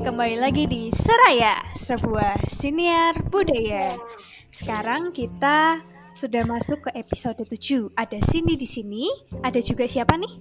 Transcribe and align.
kembali 0.00 0.40
lagi 0.40 0.64
di 0.64 0.88
Seraya, 0.88 1.60
sebuah 1.76 2.48
siniar 2.48 3.20
budaya. 3.28 4.00
Sekarang 4.48 5.12
kita 5.12 5.84
sudah 6.16 6.40
masuk 6.48 6.88
ke 6.88 6.90
episode 6.96 7.44
7. 7.44 7.92
Ada 8.00 8.16
Cindy 8.24 8.56
di 8.56 8.64
sini, 8.64 9.12
ada 9.44 9.60
juga 9.60 9.84
siapa 9.84 10.16
nih? 10.16 10.40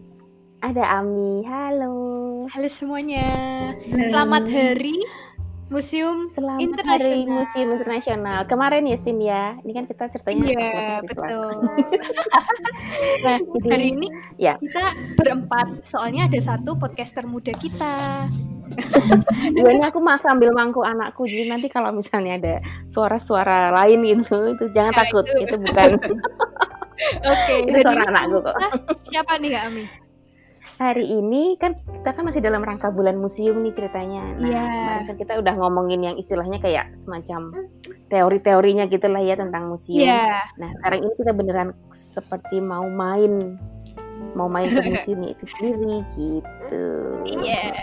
Ada 0.63 1.03
Ami, 1.03 1.43
halo. 1.43 2.47
Halo 2.47 2.69
semuanya. 2.71 3.27
Selamat 3.83 4.47
hari 4.47 4.95
Museum 5.69 6.25
Selamat 6.25 6.65
Internasional. 6.65 6.97
Hari 6.97 7.29
Museum 7.29 7.69
Internasional. 7.71 8.39
Kemarin 8.43 8.83
ya 8.83 8.97
Sin 8.97 9.21
ya. 9.21 9.53
Ini 9.61 9.71
kan 9.71 9.85
kita 9.85 10.03
ceritanya 10.09 10.43
Iya, 10.49 10.81
betul. 11.05 11.49
Nah, 13.19 13.37
Jadi, 13.37 13.67
hari 13.69 13.87
ini 13.93 14.07
ya. 14.35 14.55
kita 14.57 14.85
berempat, 15.13 15.85
soalnya 15.85 16.25
ada 16.25 16.39
satu 16.39 16.73
podcaster 16.73 17.23
muda 17.23 17.53
kita. 17.53 18.25
Dua 19.55 19.69
ini 19.69 19.83
aku 19.83 19.99
mas 19.99 20.21
sambil 20.21 20.49
mangku 20.49 20.81
anakku. 20.81 21.25
Jadi 21.25 21.45
nanti 21.45 21.67
kalau 21.67 21.91
misalnya 21.91 22.37
ada 22.37 22.55
suara-suara 22.87 23.69
lain 23.71 23.99
gitu, 24.07 24.55
itu 24.55 24.65
jangan 24.73 24.93
Nah, 24.93 24.99
takut. 25.05 25.25
itu. 25.27 25.37
Itu, 25.43 25.55
bukan 25.59 25.89
Oke, 27.31 27.55
itu 27.61 27.71
hari 27.71 27.81
suara 27.85 28.03
anakku 28.09 28.37
kok. 28.41 28.55
siapa 29.05 29.33
nih 29.37 29.49
Kak 29.53 29.63
Ami? 29.69 29.83
Hari 30.79 31.11
ini 31.11 31.59
kan 31.59 31.75
kita 31.75 32.15
kan 32.15 32.23
masih 32.23 32.39
dalam 32.39 32.63
rangka 32.63 32.87
bulan 32.87 33.19
museum 33.19 33.59
nih 33.59 33.75
ceritanya. 33.75 34.31
Nah, 34.39 34.47
Iya. 34.47 34.63
kemarin 34.63 35.03
kan 35.11 35.15
kita 35.19 35.33
udah 35.43 35.53
ngomongin 35.59 35.99
yang 36.07 36.15
istilahnya 36.15 36.55
kayak 36.63 36.95
semacam 36.95 37.51
teori-teorinya 38.07 38.87
gitu 38.87 39.11
lah 39.11 39.19
ya 39.19 39.35
tentang 39.35 39.67
museum. 39.67 40.07
Iya. 40.07 40.39
Nah, 40.55 40.71
sekarang 40.79 40.99
ini 41.03 41.13
kita 41.19 41.31
beneran 41.35 41.69
seperti 41.91 42.63
mau 42.63 42.87
main 42.87 43.59
mau 44.39 44.47
main 44.47 44.71
ke 44.71 44.79
museumnya 44.87 45.35
itu 45.35 45.43
sendiri 45.51 45.99
gitu. 46.15 46.83
Iya. 47.27 47.75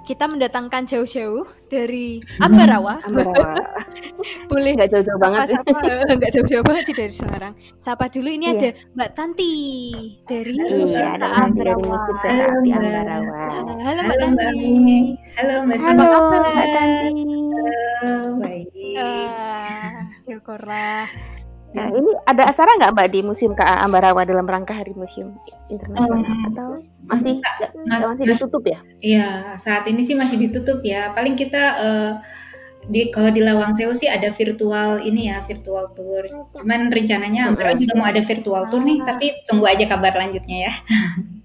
Kita 0.00 0.26
mendatangkan 0.26 0.88
jauh-jauh 0.88 1.44
dari 1.70 2.18
Ambarawa. 2.40 2.98
Ambarawa. 3.04 3.54
Boleh 4.50 4.74
Nggak 4.74 4.90
jauh-jauh 4.90 5.20
banget 5.20 5.54
sapa 5.54 5.70
eh, 5.86 6.14
nggak 6.18 6.30
jauh-jauh 6.34 6.64
banget 6.66 6.82
sih 6.90 6.96
dari 6.96 7.12
Semarang. 7.12 7.54
Sapa 7.78 8.10
dulu 8.10 8.26
ini 8.26 8.50
Iya. 8.50 8.54
ada 8.58 8.68
Mbak 8.96 9.10
Tanti 9.14 9.54
dari 10.26 10.54
Halo, 10.58 10.76
Museum 10.82 11.14
Iya, 11.14 11.28
Ambarawa. 11.46 11.96
Halo, 12.26 12.54
Mbak. 12.58 12.74
Ambarawa. 12.74 13.38
Eh, 13.38 13.78
Halo 13.86 14.00
Mbak 14.02 14.16
Halo 14.18 14.26
Tanti. 14.34 14.58
Halo 15.38 15.54
Mbak 15.62 15.78
Halo. 15.78 16.08
Mbak 16.50 16.68
Tanti. 16.74 17.10
Halo, 18.00 18.18
baik. 18.40 18.66
Ah, 18.98 19.94
syukurlah. 20.26 21.04
Nah, 21.70 21.86
ini 21.88 22.10
ada 22.24 22.42
acara 22.46 22.70
nggak 22.74 22.92
Mbak 22.92 23.08
di 23.08 23.20
Museum 23.22 23.52
KA 23.52 23.82
Ambarawa 23.82 24.22
dalam 24.22 24.42
rangka 24.42 24.72
Hari 24.72 24.90
Museum 24.92 25.38
Internasional 25.66 26.18
Um, 26.26 26.46
atau 26.48 26.68
masih 27.06 27.38
mas- 27.86 28.02
masih 28.02 28.24
mas- 28.24 28.30
ditutup 28.34 28.62
ya? 28.64 28.78
Iya, 28.98 29.28
saat 29.56 29.86
ini 29.86 30.00
sih 30.00 30.12
masih 30.12 30.36
ditutup 30.36 30.82
ya. 30.82 31.10
Paling 31.10 31.34
kita 31.34 31.62
eh, 31.78 32.12
di 32.82 33.08
kalau 33.08 33.30
di 33.30 33.38
Lawang 33.38 33.70
Sewu 33.72 33.92
sih 33.92 34.06
ada 34.06 34.30
virtual 34.30 34.98
ini 35.00 35.30
ya, 35.30 35.42
virtual 35.42 35.92
tour. 35.92 36.26
Cuman 36.50 36.88
rencananya 36.88 37.48
Ambarawa 37.48 37.76
juga 37.76 37.94
mau 37.94 38.08
ada 38.08 38.18
virtual 38.20 38.66
tour 38.66 38.82
nih, 38.82 38.98
Ah. 38.98 39.06
tapi 39.06 39.26
tunggu 39.44 39.64
aja 39.64 39.84
kabar 39.86 40.10
lanjutnya 40.16 40.66
ya. 40.66 40.72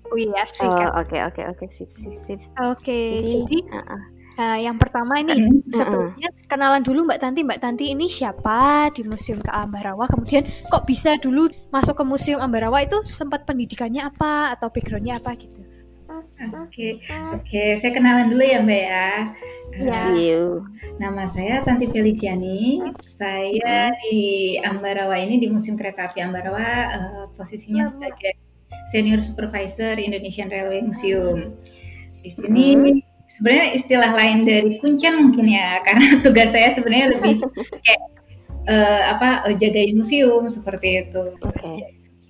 Oh 0.05 0.15
iya 0.15 0.41
sih 0.47 0.63
Oh, 0.63 0.89
oke 0.95 1.17
oke 1.23 1.41
oke 1.49 1.65
sip 1.67 1.89
sip 1.89 2.13
sip. 2.15 2.39
Oke, 2.63 3.19
Jadi, 3.19 3.29
jadi 3.35 3.57
ah, 3.71 3.83
ah. 3.89 4.01
Nah, 4.35 4.59
yang 4.59 4.75
pertama 4.75 5.15
ini 5.23 5.63
sebelumnya 5.71 6.27
kenalan 6.47 6.83
dulu 6.83 7.07
Mbak 7.07 7.19
Tanti. 7.23 7.39
Mbak 7.47 7.59
Tanti 7.63 7.85
ini 7.95 8.11
siapa 8.11 8.91
di 8.91 9.07
Museum 9.07 9.39
KA 9.39 9.63
Ambarawa? 9.63 10.05
Kemudian 10.11 10.43
kok 10.67 10.83
bisa 10.83 11.15
dulu 11.15 11.47
masuk 11.71 11.95
ke 11.95 12.03
Museum 12.03 12.43
Ambarawa 12.43 12.83
itu 12.83 12.99
sempat 13.07 13.47
pendidikannya 13.47 14.03
apa 14.03 14.51
atau 14.51 14.67
backgroundnya 14.67 15.23
apa 15.23 15.39
gitu? 15.39 15.63
Oke, 16.35 16.99
oke, 17.31 17.63
saya 17.79 17.91
kenalan 17.95 18.27
dulu 18.27 18.43
ya 18.43 18.59
Mbak 18.59 18.81
ya. 18.83 19.11
Iya. 19.71 20.01
Eh, 20.11 20.35
Iu. 20.35 20.67
Nama 20.99 21.23
saya 21.31 21.63
Tanti 21.63 21.87
Feliciani. 21.87 22.83
Saya 23.07 23.95
di 24.03 24.19
Ambarawa 24.59 25.15
ini 25.15 25.39
di 25.39 25.47
Museum 25.47 25.79
Kereta 25.79 26.11
Api 26.11 26.19
Ambarawa 26.19 26.91
eh, 26.91 27.25
posisinya 27.39 27.87
sebagai 27.87 28.35
Senior 28.91 29.23
Supervisor 29.23 29.95
Indonesian 29.95 30.51
Railway 30.51 30.83
Museum. 30.83 31.55
Di 32.19 32.27
sini 32.27 32.99
sebenarnya 33.35 33.67
istilah 33.75 34.11
lain 34.15 34.47
dari 34.47 34.71
kuncen 34.79 35.13
mungkin 35.29 35.45
ya, 35.51 35.79
karena 35.85 36.23
tugas 36.23 36.55
saya 36.55 36.71
sebenarnya 36.71 37.19
lebih 37.19 37.43
kayak 37.83 38.03
eh, 38.71 39.01
apa 39.11 39.29
eh, 39.51 39.55
jagain 39.59 39.95
museum 39.95 40.47
seperti 40.47 41.07
itu. 41.07 41.23
Oke. 41.43 41.73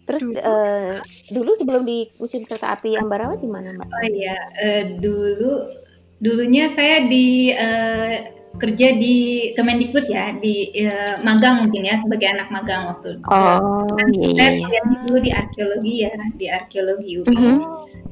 Terus 0.06 0.22
Dulu. 0.22 0.38
eh, 0.38 0.96
dulu 1.34 1.52
sebelum 1.58 1.82
di 1.82 2.06
Museum 2.22 2.46
Kereta 2.46 2.78
Api 2.78 2.94
Ambarawa 2.94 3.34
di 3.42 3.50
mana 3.50 3.74
Mbak? 3.74 3.90
Oh 3.90 4.06
iya, 4.14 4.38
eh, 4.62 4.84
dulu 5.02 5.66
dulunya 6.22 6.70
saya 6.70 7.10
di 7.10 7.50
eh, 7.50 8.30
kerja 8.56 8.88
di 8.96 9.50
Kemendikbud 9.58 10.06
ya, 10.08 10.38
di 10.38 10.72
eh, 10.78 11.18
magang 11.26 11.66
mungkin 11.66 11.90
ya 11.90 11.98
sebagai 11.98 12.30
anak 12.32 12.54
magang 12.54 12.86
waktu 12.86 13.18
itu. 13.18 13.26
Oh 13.28 13.82
iya 14.14 14.30
iya. 14.30 14.34
Saya 14.38 14.50
iya. 14.54 14.62
kuliah 14.62 14.86
dulu 14.86 15.18
di 15.18 15.32
arkeologi 15.34 15.94
ya, 16.06 16.14
di 16.38 16.46
arkeologi 16.54 17.12
UI. 17.20 17.34
Mhm. 17.34 17.58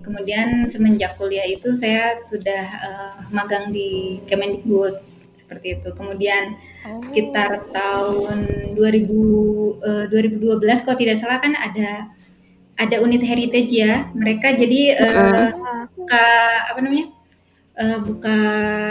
Kemudian 0.03 0.67
semenjak 0.67 1.15
kuliah 1.15 1.47
itu 1.47 1.73
saya 1.79 2.19
sudah 2.19 2.63
eh, 2.67 3.15
magang 3.31 3.71
di 3.71 4.19
Kemendikbud 4.27 4.99
seperti 5.39 5.79
itu. 5.79 5.89
Kemudian 5.95 6.59
sekitar 6.99 7.63
tahun 7.71 8.39
2000 8.75 8.83
eh, 9.79 10.05
2012 10.11 10.85
kalau 10.85 10.97
tidak 10.99 11.17
salah 11.17 11.39
kan 11.39 11.55
ada 11.55 12.11
ada 12.75 12.95
unit 12.99 13.23
heritage 13.23 13.71
ya. 13.71 14.11
Mereka 14.11 14.59
jadi 14.59 14.81
eh, 14.99 15.49
buka 15.95 16.25
apa 16.67 16.79
namanya? 16.83 17.07
eh, 17.73 17.99
buka 18.03 18.37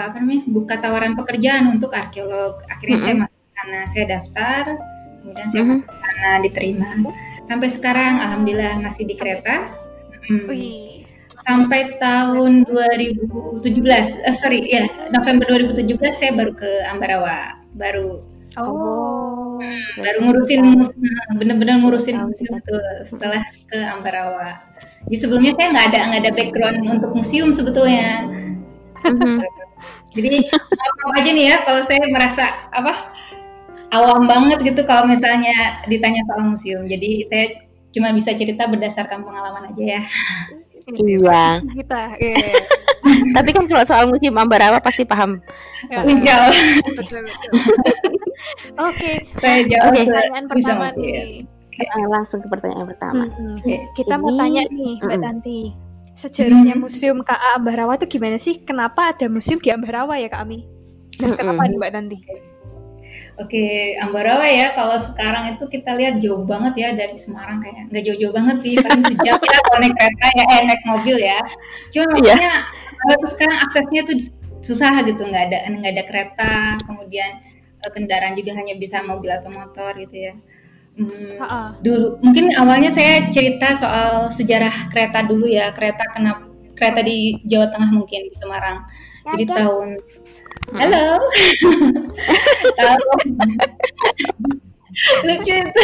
apa 0.09 0.17
namanya? 0.17 0.43
buka 0.49 0.75
tawaran 0.81 1.12
pekerjaan 1.12 1.71
untuk 1.71 1.93
arkeolog. 1.93 2.65
Akhirnya 2.67 2.99
saya 2.99 3.15
masuk 3.21 3.41
sana, 3.53 3.81
saya 3.87 4.05
daftar, 4.09 4.62
kemudian 5.21 5.49
saya 5.53 5.62
Mhm. 5.62 5.71
masuk 5.77 5.89
ke 5.89 5.97
sana 6.00 6.31
diterima. 6.41 6.89
Sampai 7.43 7.69
sekarang 7.69 8.17
alhamdulillah 8.17 8.81
masih 8.81 9.05
di 9.05 9.15
kereta. 9.15 9.71
Hmm. 10.23 10.47
Wih. 10.47 11.02
Sampai 11.43 11.99
tahun 11.99 12.63
2017, 12.71 14.15
eh, 14.23 14.37
sorry 14.39 14.63
ya 14.71 14.87
November 15.11 15.47
2017 15.51 16.15
saya 16.15 16.33
baru 16.39 16.55
ke 16.55 16.71
Ambarawa, 16.91 17.59
baru 17.75 18.33
Oh. 18.53 19.57
baru 19.97 20.19
ngurusin 20.29 20.61
museum, 20.77 21.41
bener-bener 21.41 21.81
ngurusin 21.81 22.21
Tahu 22.21 22.29
museum 22.29 22.53
itu 22.61 22.77
setelah 23.09 23.41
ke 23.65 23.81
Ambarawa. 23.81 24.61
Jadi 25.09 25.17
sebelumnya 25.17 25.57
saya 25.57 25.73
nggak 25.73 25.87
ada 25.89 25.99
nggak 26.13 26.21
ada 26.21 26.33
background 26.37 26.79
untuk 26.85 27.11
museum 27.17 27.49
sebetulnya. 27.49 28.29
Mhm. 29.09 29.41
Jadi 30.17 30.45
maaf 30.53 31.13
aja 31.17 31.31
nih 31.33 31.45
ya 31.49 31.57
kalau 31.65 31.81
saya 31.81 32.05
merasa 32.13 32.45
apa 32.69 32.93
awam 33.97 34.29
banget 34.29 34.61
gitu 34.61 34.85
kalau 34.85 35.09
misalnya 35.09 35.81
ditanya 35.89 36.21
soal 36.29 36.53
museum. 36.53 36.85
Jadi 36.85 37.25
saya 37.25 37.45
cuma 37.97 38.13
bisa 38.13 38.37
cerita 38.37 38.69
berdasarkan 38.69 39.25
pengalaman 39.25 39.73
aja 39.73 39.85
ya. 39.97 40.03
Iya. 40.88 41.60
Kita. 41.62 42.00
iya. 42.19 42.37
Tapi 43.37 43.50
kan 43.50 43.65
kalau 43.66 43.84
soal 43.84 44.04
Museum 44.06 44.38
Ambarawa 44.38 44.78
pasti 44.78 45.03
paham. 45.03 45.43
Ya, 45.91 46.06
Oke. 46.06 46.94
Betul. 46.97 47.25
Oke, 48.78 49.12
saya 49.38 49.62
Oke. 49.62 50.03
ke 50.03 50.06
pertanyaan 50.06 50.44
pertama 50.48 50.87
nih. 50.98 51.44
Eh, 51.72 52.06
langsung 52.10 52.41
ke 52.44 52.48
pertanyaan 52.50 52.87
pertama. 52.87 53.25
Mm-mm. 53.26 53.59
Oke. 53.59 53.76
Kita 53.97 54.15
mau 54.20 54.31
Jadi, 54.31 54.41
tanya 54.41 54.62
nih 54.70 54.93
Mbak 55.03 55.09
mm-mm. 55.09 55.25
Tanti. 55.25 55.60
Sejarahnya 56.12 56.75
Mm. 56.76 56.82
Museum 56.84 57.19
KA 57.25 57.56
Ambarawa 57.56 57.97
itu 57.97 58.06
gimana 58.06 58.37
sih? 58.37 58.60
Kenapa 58.60 59.16
ada 59.16 59.26
museum 59.32 59.56
di 59.59 59.72
Ambarawa 59.72 60.20
ya 60.20 60.28
Kak 60.28 60.44
Ami? 60.44 60.62
Nah, 61.19 61.32
Mm-mm. 61.32 61.38
kenapa 61.41 61.62
nih 61.64 61.78
Mbak 61.81 61.93
Tanti? 61.93 62.19
Oke, 63.41 63.97
Ambarawa 63.99 64.45
ya 64.45 64.77
kalau 64.77 64.97
sekarang 65.00 65.56
itu 65.56 65.65
kita 65.69 65.97
lihat 65.97 66.21
jauh 66.21 66.45
banget 66.45 66.75
ya 66.77 66.89
dari 66.93 67.17
Semarang 67.17 67.65
kayak 67.65 67.89
nggak 67.89 68.05
jauh-jauh 68.06 68.34
banget 68.34 68.56
sih 68.61 68.75
paling 68.78 69.03
sejam 69.09 69.37
ya 69.41 69.59
kalau 69.65 69.78
naik 69.81 69.95
kereta 69.97 70.27
ya 70.37 70.45
eh 70.53 70.61
naik 70.69 70.83
mobil 70.84 71.17
ya. 71.17 71.41
Cuman 71.93 72.09
Iya. 72.20 72.35
makanya 72.37 72.53
kalau 73.00 73.17
sekarang 73.26 73.59
aksesnya 73.64 74.00
tuh 74.05 74.17
susah 74.62 74.93
gitu 75.03 75.23
nggak 75.26 75.44
ada 75.50 75.59
nggak 75.75 75.93
ada 75.99 76.05
kereta 76.06 76.53
kemudian 76.87 77.43
eh, 77.82 77.91
kendaraan 77.91 78.38
juga 78.38 78.55
hanya 78.55 78.79
bisa 78.79 79.03
mobil 79.03 79.32
atau 79.32 79.50
motor 79.50 79.97
gitu 79.97 80.17
ya. 80.31 80.35
Hmm, 80.93 81.41
dulu 81.81 82.20
mungkin 82.20 82.53
awalnya 82.61 82.93
saya 82.93 83.32
cerita 83.32 83.73
soal 83.73 84.29
sejarah 84.29 84.93
kereta 84.93 85.25
dulu 85.25 85.49
ya 85.49 85.73
kereta 85.73 86.05
kenapa 86.12 86.44
kereta 86.76 87.00
di 87.00 87.41
Jawa 87.49 87.73
Tengah 87.73 87.91
mungkin 87.97 88.29
di 88.29 88.37
Semarang. 88.37 88.85
Jadi 89.23 89.44
tahun 89.49 89.88
Halo. 90.81 91.21
lucu. 95.25 95.53
Itu 95.53 95.83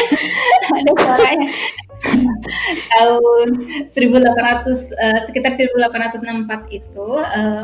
ada 0.73 0.93
suaranya. 0.97 1.49
Tahun 2.97 3.49
1800 3.85 3.93
eh, 4.97 5.21
sekitar 5.21 5.53
1864 5.53 6.73
itu 6.73 7.09
eh, 7.21 7.63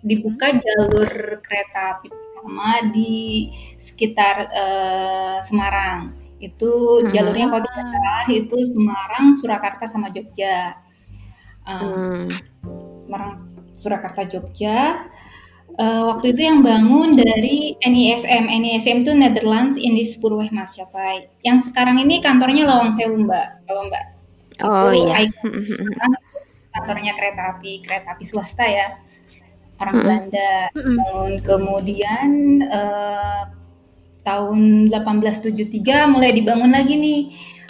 dibuka 0.00 0.56
jalur 0.56 1.10
kereta 1.44 1.98
api 1.98 2.08
pertama 2.08 2.80
di 2.88 3.52
sekitar 3.76 4.36
eh, 4.48 5.36
Semarang. 5.44 6.16
Itu 6.40 7.04
Hmm. 7.04 7.12
jalurnya 7.12 7.52
kalau 7.52 7.62
tidak 7.68 7.86
salah 7.92 8.24
itu 8.32 8.56
Semarang 8.64 9.26
Surakarta 9.36 9.84
sama 9.84 10.08
Jogja. 10.08 10.72
Eh, 11.68 11.80
Hmm. 11.84 12.28
Semarang 13.04 13.32
Surakarta 13.76 14.24
Jogja 14.24 15.04
Uh, 15.76 16.08
waktu 16.08 16.32
itu 16.32 16.40
yang 16.46 16.64
bangun 16.64 17.20
dari 17.20 17.76
NISM. 17.84 18.48
NISM 18.48 19.04
itu 19.04 19.12
Netherlands 19.12 19.76
Indispurweg 19.76 20.48
Maskapai. 20.48 21.28
Yang 21.44 21.68
sekarang 21.68 22.00
ini 22.00 22.24
kantornya 22.24 22.64
Lawang 22.64 22.96
Sewu, 22.96 23.28
Mbak. 23.28 23.68
Kalau 23.68 23.82
Mbak. 23.92 24.04
Oh 24.64 24.88
itu 24.88 25.04
iya. 25.04 25.28
kantornya 26.72 27.12
kereta 27.12 27.42
api, 27.56 27.84
kereta 27.84 28.16
api 28.16 28.24
swasta 28.24 28.64
ya. 28.64 28.88
Orang 29.76 30.00
Belanda. 30.00 30.72
Dan 30.72 31.44
kemudian 31.44 32.28
uh, 32.72 33.52
tahun 34.24 34.88
1873 34.88 36.08
mulai 36.08 36.32
dibangun 36.32 36.72
lagi 36.72 36.94
nih 36.96 37.20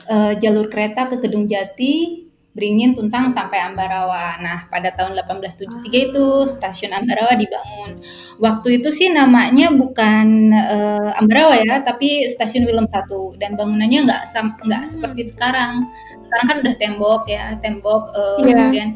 uh, 0.06 0.32
jalur 0.38 0.70
kereta 0.70 1.10
ke 1.10 1.18
Kedung 1.18 1.50
Jati 1.50 2.25
Beringin, 2.56 2.96
Tuntang 2.96 3.28
sampai 3.28 3.60
Ambarawa. 3.60 4.40
Nah, 4.40 4.64
pada 4.72 4.88
tahun 4.96 5.12
1873 5.12 6.08
itu 6.08 6.24
stasiun 6.48 6.96
Ambarawa 6.96 7.36
dibangun. 7.36 8.00
Waktu 8.40 8.80
itu 8.80 8.88
sih 8.88 9.12
namanya 9.12 9.68
bukan 9.76 10.56
uh, 10.56 11.20
Ambarawa 11.20 11.60
ya, 11.60 11.84
tapi 11.84 12.24
stasiun 12.32 12.64
Willem 12.64 12.88
I 12.88 13.04
dan 13.36 13.60
bangunannya 13.60 14.08
nggak 14.08 14.22
nggak 14.64 14.82
hmm. 14.82 14.88
seperti 14.88 15.22
sekarang. 15.28 15.84
Sekarang 16.24 16.46
kan 16.48 16.56
udah 16.64 16.74
tembok 16.80 17.22
ya, 17.28 17.60
tembok 17.60 18.16
uh, 18.16 18.40
yeah. 18.40 18.56
kemudian 18.56 18.88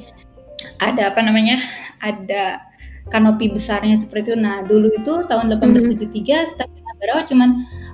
ada 0.81 1.13
apa 1.13 1.21
namanya? 1.21 1.61
Ada 2.01 2.65
kanopi 3.13 3.53
besarnya 3.53 4.01
seperti 4.01 4.33
itu. 4.33 4.41
Nah, 4.41 4.65
dulu 4.65 4.89
itu 4.89 5.13
tahun 5.29 5.53
1873 5.53 6.01
hmm. 6.01 6.49
stasiun 6.49 6.87
Ambarawa 6.97 7.29
cuman 7.29 7.51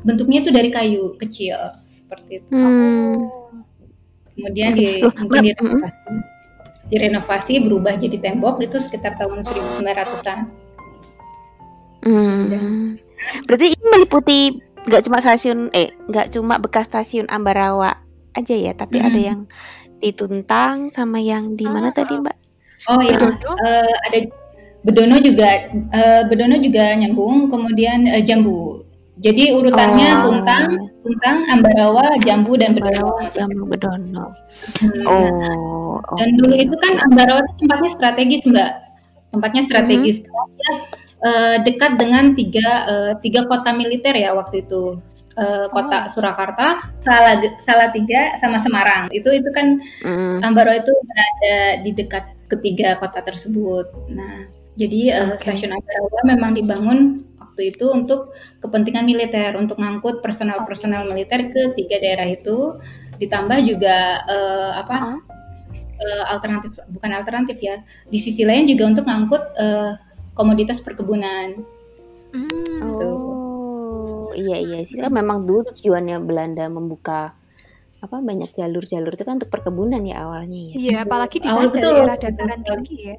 bentuknya 0.07 0.47
itu 0.47 0.55
dari 0.55 0.71
kayu 0.71 1.19
kecil 1.19 1.59
seperti 1.91 2.39
itu. 2.39 2.55
Hmm 2.55 3.46
kemudian 4.37 4.71
di 4.77 5.00
mungkin 5.03 5.43
direnovasi 5.50 6.12
direnovasi 6.87 7.53
berubah 7.67 7.99
jadi 7.99 8.15
tembok 8.21 8.62
itu 8.62 8.79
sekitar 8.79 9.19
tahun 9.19 9.43
1900-an. 9.43 10.38
Hmm. 12.06 12.94
Berarti 13.50 13.75
ini 13.75 13.85
meliputi 13.91 14.38
nggak 14.87 15.03
cuma 15.03 15.19
stasiun 15.19 15.75
eh 15.75 15.91
nggak 16.06 16.31
cuma 16.31 16.62
bekas 16.62 16.87
stasiun 16.87 17.27
Ambarawa 17.27 18.06
aja 18.38 18.55
ya, 18.55 18.71
tapi 18.77 19.03
hmm. 19.03 19.06
ada 19.11 19.19
yang 19.19 19.41
di 19.99 20.15
Tuntang 20.15 20.94
sama 20.94 21.19
yang 21.19 21.59
di 21.59 21.67
mana 21.67 21.91
oh, 21.91 21.94
tadi 21.97 22.15
Mbak? 22.15 22.37
Oh 22.87 23.00
ya, 23.03 23.19
uh, 23.19 23.94
ada 24.06 24.19
Bedono 24.87 25.19
juga 25.19 25.75
uh, 25.91 26.23
Bedono 26.31 26.55
juga 26.62 26.94
nyambung, 26.94 27.50
kemudian 27.50 28.06
uh, 28.06 28.23
Jambu. 28.23 28.86
Jadi 29.17 29.49
urutannya 29.49 30.09
oh. 30.13 30.23
Tuntang, 30.29 30.93
Tuntang, 31.01 31.39
Ambarawa, 31.49 32.21
Jambu 32.21 32.53
dan 32.61 32.77
Bedono. 32.77 33.17
Jambu 33.33 33.65
Bedono. 33.65 34.37
Hmm. 34.77 35.09
Oh. 35.09 35.97
Dan 36.21 36.37
okay. 36.37 36.37
dulu 36.37 36.55
itu 36.61 36.77
kan 36.77 36.93
Ambarawa 37.09 37.41
itu 37.49 37.65
tempatnya 37.65 37.91
strategis, 37.97 38.43
Mbak. 38.45 38.71
Tempatnya 39.33 39.63
strategis. 39.65 40.17
Hmm. 40.21 40.81
Uh, 41.17 41.57
dekat 41.65 41.97
dengan 41.97 42.37
tiga 42.37 42.69
uh, 42.85 43.13
tiga 43.25 43.49
kota 43.49 43.73
militer 43.73 44.13
ya 44.13 44.37
waktu 44.37 44.69
itu. 44.69 45.01
Uh, 45.37 45.69
kota 45.73 46.05
oh. 46.05 46.12
Surakarta, 46.12 46.93
Salah 47.01 47.41
Salatiga 47.57 48.37
sama 48.37 48.61
Semarang. 48.61 49.09
Itu 49.09 49.33
itu 49.33 49.49
kan 49.49 49.81
hmm. 50.05 50.45
Ambarawa 50.45 50.77
itu 50.85 50.93
berada 50.93 51.57
di 51.81 51.91
dekat 51.97 52.37
ketiga 52.53 53.01
kota 53.01 53.25
tersebut. 53.25 54.12
Nah, 54.12 54.45
jadi 54.77 55.01
uh, 55.25 55.41
okay. 55.41 55.57
stasiun 55.57 55.73
Ambarawa 55.73 56.21
memang 56.29 56.53
dibangun 56.53 57.25
waktu 57.56 57.73
itu 57.73 57.88
untuk 57.88 58.37
kepentingan 58.61 59.08
militer 59.08 59.56
untuk 59.56 59.81
ngangkut 59.81 60.20
personal-personal 60.20 61.08
militer 61.08 61.49
ke 61.49 61.73
tiga 61.73 61.97
daerah 62.05 62.29
itu 62.29 62.76
ditambah 63.17 63.64
juga 63.64 64.20
uh, 64.29 64.73
apa 64.85 65.25
uh, 65.97 66.25
alternatif 66.37 66.76
bukan 66.93 67.17
alternatif 67.17 67.56
ya 67.64 67.81
di 68.12 68.20
sisi 68.20 68.44
lain 68.44 68.69
juga 68.69 68.93
untuk 68.93 69.08
ngangkut 69.08 69.41
uh, 69.56 69.97
komoditas 70.37 70.85
perkebunan. 70.85 71.64
Hmm. 72.37 72.85
Oh 72.93 74.37
iya 74.37 74.61
iya 74.61 74.85
sih 74.85 75.00
kan 75.00 75.09
memang 75.09 75.49
dulu 75.49 75.73
tujuannya 75.73 76.20
Belanda 76.20 76.69
membuka 76.69 77.32
apa 78.05 78.20
banyak 78.20 78.52
jalur-jalur 78.52 79.17
itu 79.17 79.25
kan 79.25 79.41
untuk 79.41 79.49
perkebunan 79.49 80.05
ya 80.05 80.29
awalnya 80.29 80.61
ya. 80.61 80.75
Iya 80.76 80.97
apalagi 81.09 81.41
di 81.41 81.49
sana 81.49 81.73
daerah 81.73 82.20
dataran 82.20 82.61
tinggi 82.61 82.97
ya. 83.00 83.17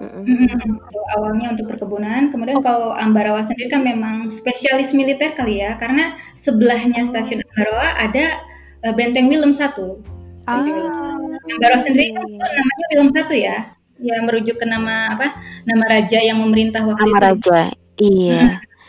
Mm-hmm. 0.00 0.80
Awalnya 1.20 1.52
untuk 1.52 1.76
perkebunan, 1.76 2.32
kemudian 2.32 2.56
oh. 2.56 2.64
kalau 2.64 2.90
Ambarawa 2.96 3.44
sendiri 3.44 3.68
kan 3.68 3.84
memang 3.84 4.32
spesialis 4.32 4.96
militer 4.96 5.36
kali 5.36 5.60
ya, 5.60 5.76
karena 5.76 6.16
sebelahnya 6.32 7.04
stasiun 7.04 7.44
Ambarawa 7.52 8.00
ada 8.00 8.40
uh, 8.88 8.92
Benteng 8.96 9.28
Willem 9.28 9.52
satu. 9.52 10.00
Ah. 10.48 10.64
Ambarawa 10.64 11.80
sendiri 11.84 12.16
kan 12.16 12.24
namanya 12.24 12.84
Willem 12.96 13.10
satu 13.12 13.34
ya, 13.36 13.76
ya 14.00 14.16
merujuk 14.24 14.56
ke 14.56 14.64
nama 14.64 15.12
apa? 15.12 15.36
Nama 15.68 15.84
raja 15.84 16.18
yang 16.24 16.40
memerintah 16.40 16.80
waktu 16.88 17.04
nama 17.04 17.16
itu. 17.20 17.20
raja, 17.28 17.60
iya. 18.00 18.42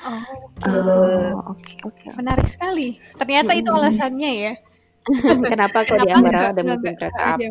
oh, 0.08 0.16
oke, 0.16 1.60
okay. 1.60 1.76
oh, 1.84 1.92
okay, 1.92 2.08
Menarik 2.16 2.48
sekali. 2.48 3.04
Ternyata 3.20 3.52
itu 3.52 3.68
alasannya 3.68 4.32
ya. 4.32 4.54
Kenapa 5.52 5.82
kok 5.82 5.98
di 6.06 6.10
Ambarawa 6.14 6.54
ada 6.54 6.62
musim 6.62 6.94
kereta 6.94 7.34
api? 7.34 7.50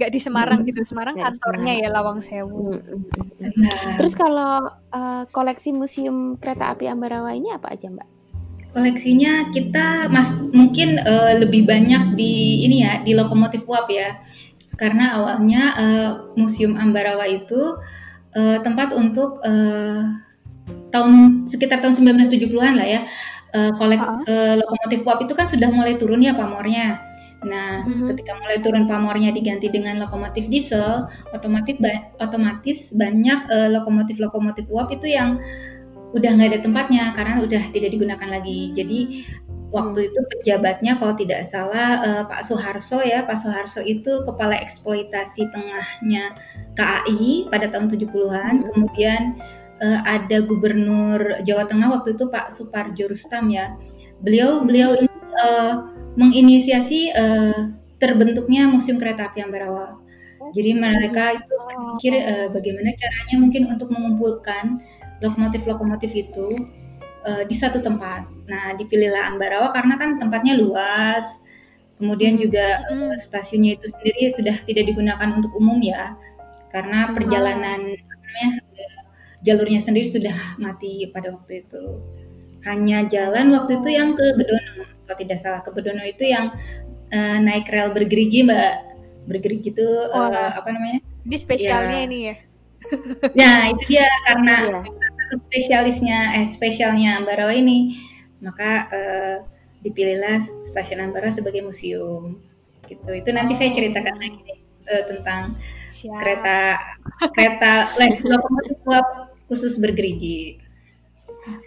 Gak 0.00 0.10
di 0.10 0.20
Semarang 0.20 0.64
gitu. 0.64 0.80
Semarang 0.80 1.20
kantornya 1.20 1.74
ya 1.84 1.88
Lawang 1.92 2.24
Sewu. 2.24 2.80
Nah. 3.38 4.00
Terus 4.00 4.16
kalau 4.16 4.72
uh, 4.92 5.22
koleksi 5.28 5.76
museum 5.76 6.40
kereta 6.40 6.72
api 6.72 6.88
Ambarawa 6.88 7.36
ini 7.36 7.52
apa 7.52 7.76
aja, 7.76 7.92
Mbak? 7.92 8.08
Koleksinya 8.72 9.52
kita 9.52 10.12
mas 10.12 10.32
mungkin 10.52 11.00
uh, 11.00 11.32
lebih 11.40 11.64
banyak 11.64 12.16
di 12.16 12.64
ini 12.68 12.84
ya 12.84 13.04
di 13.04 13.12
lokomotif 13.12 13.68
uap 13.68 13.88
ya. 13.92 14.24
Karena 14.78 15.18
awalnya 15.20 15.62
uh, 15.76 16.10
Museum 16.38 16.78
Ambarawa 16.78 17.26
itu 17.28 17.76
uh, 18.32 18.58
tempat 18.64 18.96
untuk 18.96 19.42
uh, 19.44 20.02
tahun 20.88 21.44
sekitar 21.48 21.84
tahun 21.84 21.96
1970-an 22.00 22.80
lah 22.80 22.86
ya 22.86 23.00
uh, 23.54 23.72
kolek 23.76 24.00
uh 24.00 24.20
uh, 24.26 24.54
lokomotif 24.60 25.00
uap 25.06 25.18
itu 25.24 25.34
kan 25.36 25.46
sudah 25.48 25.68
mulai 25.72 25.96
turun 25.96 26.24
ya 26.24 26.34
pamornya. 26.36 27.08
Nah, 27.46 27.86
uh-huh. 27.86 28.10
ketika 28.10 28.34
mulai 28.42 28.58
turun 28.58 28.90
pamornya 28.90 29.30
diganti 29.30 29.70
dengan 29.70 30.02
lokomotif 30.02 30.50
diesel, 30.50 31.06
otomatis 31.30 31.78
ba- 31.78 32.10
otomatis 32.18 32.90
banyak 32.98 33.46
uh, 33.46 33.70
lokomotif-lokomotif 33.78 34.66
uap 34.66 34.90
itu 34.90 35.14
yang 35.14 35.38
udah 36.16 36.30
nggak 36.34 36.56
ada 36.56 36.60
tempatnya 36.64 37.04
karena 37.14 37.38
udah 37.38 37.62
tidak 37.70 37.94
digunakan 37.94 38.28
lagi. 38.28 38.74
Jadi 38.74 39.28
waktu 39.68 40.08
itu 40.08 40.20
pejabatnya 40.32 40.96
kalau 40.96 41.14
tidak 41.14 41.44
salah 41.44 42.00
uh, 42.00 42.22
Pak 42.26 42.42
Soeharto 42.42 43.04
ya, 43.04 43.22
Pak 43.28 43.38
Soeharto 43.38 43.84
itu 43.84 44.24
kepala 44.24 44.56
eksploitasi 44.58 45.52
tengahnya 45.52 46.34
KAI 46.74 47.46
pada 47.52 47.68
tahun 47.70 47.92
70-an. 47.92 48.66
Kemudian 48.66 49.38
uh, 49.82 50.00
ada 50.06 50.42
gubernur 50.44 51.42
Jawa 51.42 51.64
Tengah 51.66 51.88
waktu 51.90 52.14
itu 52.18 52.26
Pak 52.30 52.54
Suparjo 52.54 53.10
Rustam 53.10 53.50
ya. 53.50 53.74
Beliau 54.22 54.62
beliau 54.66 54.98
ini 54.98 55.08
uh, 55.38 55.74
menginisiasi 56.18 57.14
uh, 57.14 57.74
terbentuknya 58.02 58.66
Museum 58.70 58.98
Kereta 58.98 59.30
Api 59.30 59.42
Ambarawa. 59.42 59.98
Jadi 60.54 60.70
mereka 60.74 61.36
itu 61.36 61.54
berpikir 61.54 62.12
uh, 62.24 62.48
bagaimana 62.50 62.90
caranya 62.96 63.36
mungkin 63.36 63.62
untuk 63.68 63.92
mengumpulkan 63.92 64.78
lokomotif-lokomotif 65.20 66.14
itu 66.14 66.46
uh, 67.26 67.42
di 67.44 67.54
satu 67.54 67.82
tempat. 67.82 68.24
Nah, 68.48 68.74
dipilihlah 68.78 69.34
Ambarawa 69.34 69.74
karena 69.74 69.98
kan 70.00 70.16
tempatnya 70.16 70.56
luas. 70.56 71.44
Kemudian 71.98 72.38
juga 72.38 72.86
uh, 72.94 73.14
stasiunnya 73.18 73.76
itu 73.76 73.86
sendiri 73.90 74.30
sudah 74.30 74.56
tidak 74.64 74.94
digunakan 74.94 75.28
untuk 75.34 75.52
umum 75.58 75.82
ya. 75.82 76.14
Karena 76.70 77.10
perjalanan 77.12 77.98
namanya 77.98 78.48
jalurnya 79.42 79.80
sendiri 79.82 80.06
sudah 80.08 80.36
mati 80.58 81.06
pada 81.10 81.34
waktu 81.34 81.66
itu. 81.66 81.82
Hanya 82.66 83.06
jalan 83.06 83.54
waktu 83.54 83.78
itu 83.78 83.88
yang 83.94 84.18
ke 84.18 84.26
Bedono, 84.34 84.82
kalau 85.06 85.16
tidak 85.18 85.38
salah 85.38 85.60
ke 85.62 85.70
Bedono 85.70 86.02
itu 86.02 86.26
yang 86.26 86.50
uh, 87.14 87.38
naik 87.38 87.70
rel 87.70 87.94
bergerigi 87.94 88.42
mbak, 88.42 88.98
bergerigi 89.30 89.70
itu 89.70 89.86
oh, 89.86 90.28
uh, 90.28 90.52
apa 90.58 90.68
namanya? 90.74 91.00
Ini 91.22 91.36
spesialnya 91.38 92.00
ya. 92.02 92.06
ini 92.08 92.18
ya. 92.20 92.36
Nah 93.38 93.74
itu 93.74 93.82
dia 93.90 94.06
karena 94.30 94.56
iya. 94.62 94.80
spesialisnya, 95.34 96.18
eh 96.42 96.46
spesialnya 96.46 97.18
Ambarawa 97.22 97.54
ini, 97.54 97.94
maka 98.42 98.86
uh, 98.90 99.36
dipilihlah 99.82 100.42
stasiun 100.66 101.02
Ambarawa 101.02 101.30
sebagai 101.30 101.62
museum. 101.62 102.38
Gitu. 102.86 103.10
Itu 103.12 103.30
nanti 103.30 103.54
oh. 103.54 103.58
saya 103.58 103.70
ceritakan 103.70 104.16
lagi 104.18 104.38
deh 104.42 104.58
uh, 104.88 105.04
tentang 105.14 105.42
Siap. 105.92 106.16
kereta 106.16 106.58
kereta 107.36 107.72
lokomotif 108.30 108.78
khusus 109.48 109.80
bergerigi. 109.80 110.60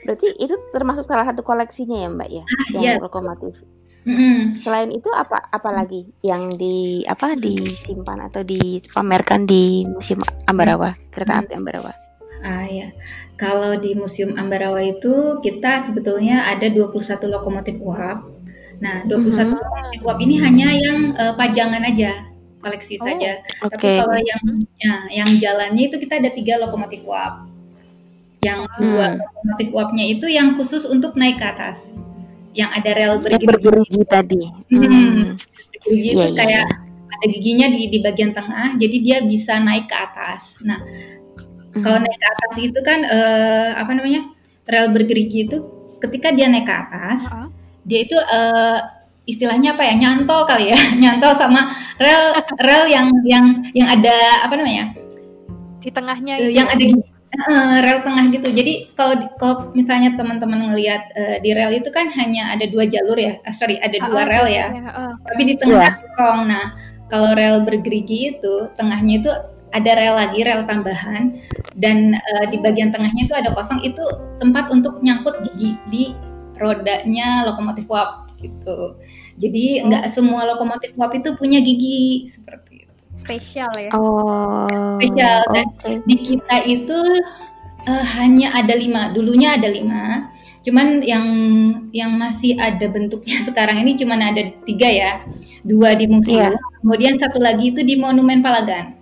Berarti 0.06 0.38
itu 0.38 0.56
termasuk 0.72 1.06
salah 1.08 1.26
satu 1.26 1.42
koleksinya 1.42 2.06
ya 2.06 2.10
Mbak 2.12 2.30
ya, 2.30 2.44
ah, 2.46 2.68
yang 2.78 2.84
iya. 2.84 3.02
lokomotif. 3.02 3.62
Mm-hmm. 4.02 4.58
Selain 4.58 4.90
itu 4.90 5.10
apa 5.14 5.46
apa 5.54 5.70
lagi 5.70 6.10
yang 6.26 6.58
di 6.58 7.06
apa 7.06 7.38
disimpan 7.38 8.26
atau 8.26 8.42
dipamerkan 8.42 9.46
di 9.46 9.86
Museum 9.86 10.26
Ambarawa 10.50 10.98
Kereta 11.14 11.46
Api 11.46 11.54
Ambarawa? 11.54 11.94
Ah 12.42 12.66
ya, 12.66 12.90
kalau 13.38 13.78
di 13.78 13.94
Museum 13.94 14.34
Ambarawa 14.34 14.82
itu 14.82 15.38
kita 15.46 15.86
sebetulnya 15.86 16.50
ada 16.50 16.66
21 16.66 16.98
lokomotif 17.30 17.78
uap. 17.78 18.26
Nah, 18.82 19.06
21 19.06 19.22
mm-hmm. 19.22 19.50
lokomotif 19.54 20.00
uap 20.02 20.18
ini 20.26 20.36
hanya 20.42 20.70
yang 20.74 21.14
uh, 21.14 21.38
pajangan 21.38 21.86
aja, 21.86 22.26
koleksi 22.66 22.98
oh, 22.98 23.06
saja. 23.06 23.46
Okay. 23.70 24.02
Tapi 24.02 24.02
kalau 24.02 24.18
yang 24.18 24.44
ya, 24.82 24.94
yang 25.14 25.30
jalannya 25.38 25.94
itu 25.94 26.02
kita 26.02 26.18
ada 26.18 26.34
tiga 26.34 26.58
lokomotif 26.58 27.06
uap. 27.06 27.51
Yang 28.42 28.60
dua 28.76 29.06
Hmm. 29.08 29.18
lokomotif 29.22 29.68
uapnya 29.72 30.06
itu 30.08 30.26
yang 30.26 30.58
khusus 30.58 30.84
untuk 30.84 31.14
naik 31.14 31.38
ke 31.38 31.46
atas. 31.46 31.96
Yang 32.52 32.70
ada 32.74 32.90
rel 32.94 33.14
bergerigi. 33.20 33.48
bergerigi 33.48 34.02
tadi. 34.06 34.42
Hmm. 34.68 34.82
Hmm. 34.82 35.28
Bergerigi 35.72 36.10
itu 36.12 36.20
iya, 36.20 36.36
kayak 36.36 36.66
iya. 36.66 36.76
ada 37.12 37.26
giginya 37.28 37.68
di 37.70 37.82
di 37.88 38.00
bagian 38.02 38.32
tengah, 38.34 38.76
jadi 38.76 38.98
dia 38.98 39.18
bisa 39.22 39.56
naik 39.58 39.86
ke 39.86 39.96
atas. 39.96 40.58
Nah, 40.62 40.82
kalau 41.78 41.98
Hmm. 41.98 42.04
naik 42.04 42.18
ke 42.18 42.28
atas 42.28 42.54
itu 42.58 42.80
kan 42.82 43.00
eh, 43.02 43.70
apa 43.74 43.92
namanya 43.94 44.26
rel 44.66 44.90
bergerigi 44.90 45.46
itu 45.46 45.58
ketika 46.00 46.30
dia 46.30 46.50
naik 46.50 46.66
ke 46.66 46.74
atas 46.74 47.30
Heeh. 47.30 47.48
dia 47.84 48.00
itu 48.04 48.18
eh, 48.18 48.80
istilahnya 49.24 49.78
apa 49.78 49.86
ya 49.86 49.94
nyantol 49.96 50.44
kali 50.44 50.74
ya 50.74 50.78
nyantol 51.02 51.32
sama 51.32 51.70
rel 51.96 52.34
rel 52.58 52.90
yang 52.90 53.08
yang 53.24 53.46
yang 53.72 53.88
ada 53.88 54.12
apa 54.42 54.58
namanya 54.58 54.98
Di 55.78 55.90
tengahnya 55.90 56.34
eh, 56.38 56.50
itu. 56.50 56.58
yang 56.58 56.68
ada 56.68 56.82
gigi- 56.82 57.11
eh, 57.32 57.78
rel 57.82 58.00
tengah 58.02 58.26
gitu 58.30 58.48
jadi 58.52 58.74
kalau 58.94 59.16
kalau 59.36 59.56
misalnya 59.72 60.12
teman-teman 60.14 60.68
ngelihat 60.68 61.04
eh, 61.16 61.38
di 61.40 61.52
rel 61.52 61.72
itu 61.72 61.88
kan 61.90 62.12
hanya 62.12 62.52
ada 62.52 62.68
dua 62.68 62.84
jalur 62.86 63.16
ya 63.16 63.40
Ah, 63.42 63.56
sorry 63.56 63.80
ada 63.80 63.96
dua 64.04 64.22
Ah, 64.24 64.28
rel 64.28 64.48
ya 64.48 64.68
heeh. 64.70 65.12
tapi 65.24 65.42
di 65.48 65.56
tengah 65.56 65.80
Iya. 65.80 65.92
kosong. 66.12 66.40
Nah, 66.48 66.66
kalau 67.08 67.32
rel 67.34 67.64
bergerigi 67.64 68.36
itu 68.36 68.54
tengahnya 68.76 69.14
itu 69.20 69.32
ada 69.72 69.92
rel 69.96 70.16
lagi, 70.16 70.40
rel 70.44 70.68
tambahan, 70.68 71.24
dan 71.76 71.98
eh, 72.16 72.46
di 72.52 72.60
bagian 72.60 72.92
tengahnya 72.92 73.24
itu 73.28 73.36
ada 73.36 73.56
kosong. 73.56 73.80
Itu 73.82 74.04
tempat 74.38 74.68
untuk 74.68 75.00
nyangkut 75.00 75.48
gigi 75.48 75.80
di 75.88 76.04
rodanya 76.60 77.48
lokomotif 77.48 77.88
uap 77.88 78.32
gitu. 78.40 78.96
Jadi 79.38 79.82
Oh. 79.82 79.88
nggak 79.90 80.06
semua 80.12 80.44
lokomotif 80.46 80.92
uap 80.96 81.12
itu 81.16 81.34
punya 81.36 81.60
gigi 81.60 82.28
seperti. 82.28 82.71
Spesial 83.22 83.72
ya. 83.78 83.92
Oh. 83.94 84.66
Spesial, 84.98 85.46
dan 85.54 85.66
oke. 85.70 85.92
Di 86.10 86.16
kita 86.18 86.58
itu 86.66 86.98
eh, 87.86 88.06
hanya 88.18 88.58
ada 88.58 88.74
lima. 88.74 89.14
Dulunya 89.14 89.56
ada 89.56 89.70
lima. 89.70 90.34
Cuman 90.62 91.02
yang 91.02 91.26
yang 91.90 92.18
masih 92.18 92.54
ada 92.58 92.86
bentuknya 92.86 93.38
sekarang 93.48 93.82
ini 93.82 93.98
cuman 93.98 94.20
ada 94.22 94.42
tiga 94.66 94.90
ya. 94.90 95.12
Dua 95.62 95.94
di 95.94 96.10
museum, 96.10 96.50
Iya. 96.50 96.58
kemudian 96.82 97.14
satu 97.22 97.38
lagi 97.38 97.70
itu 97.70 97.86
di 97.86 97.94
Monumen 97.94 98.42
Palagan. 98.42 98.98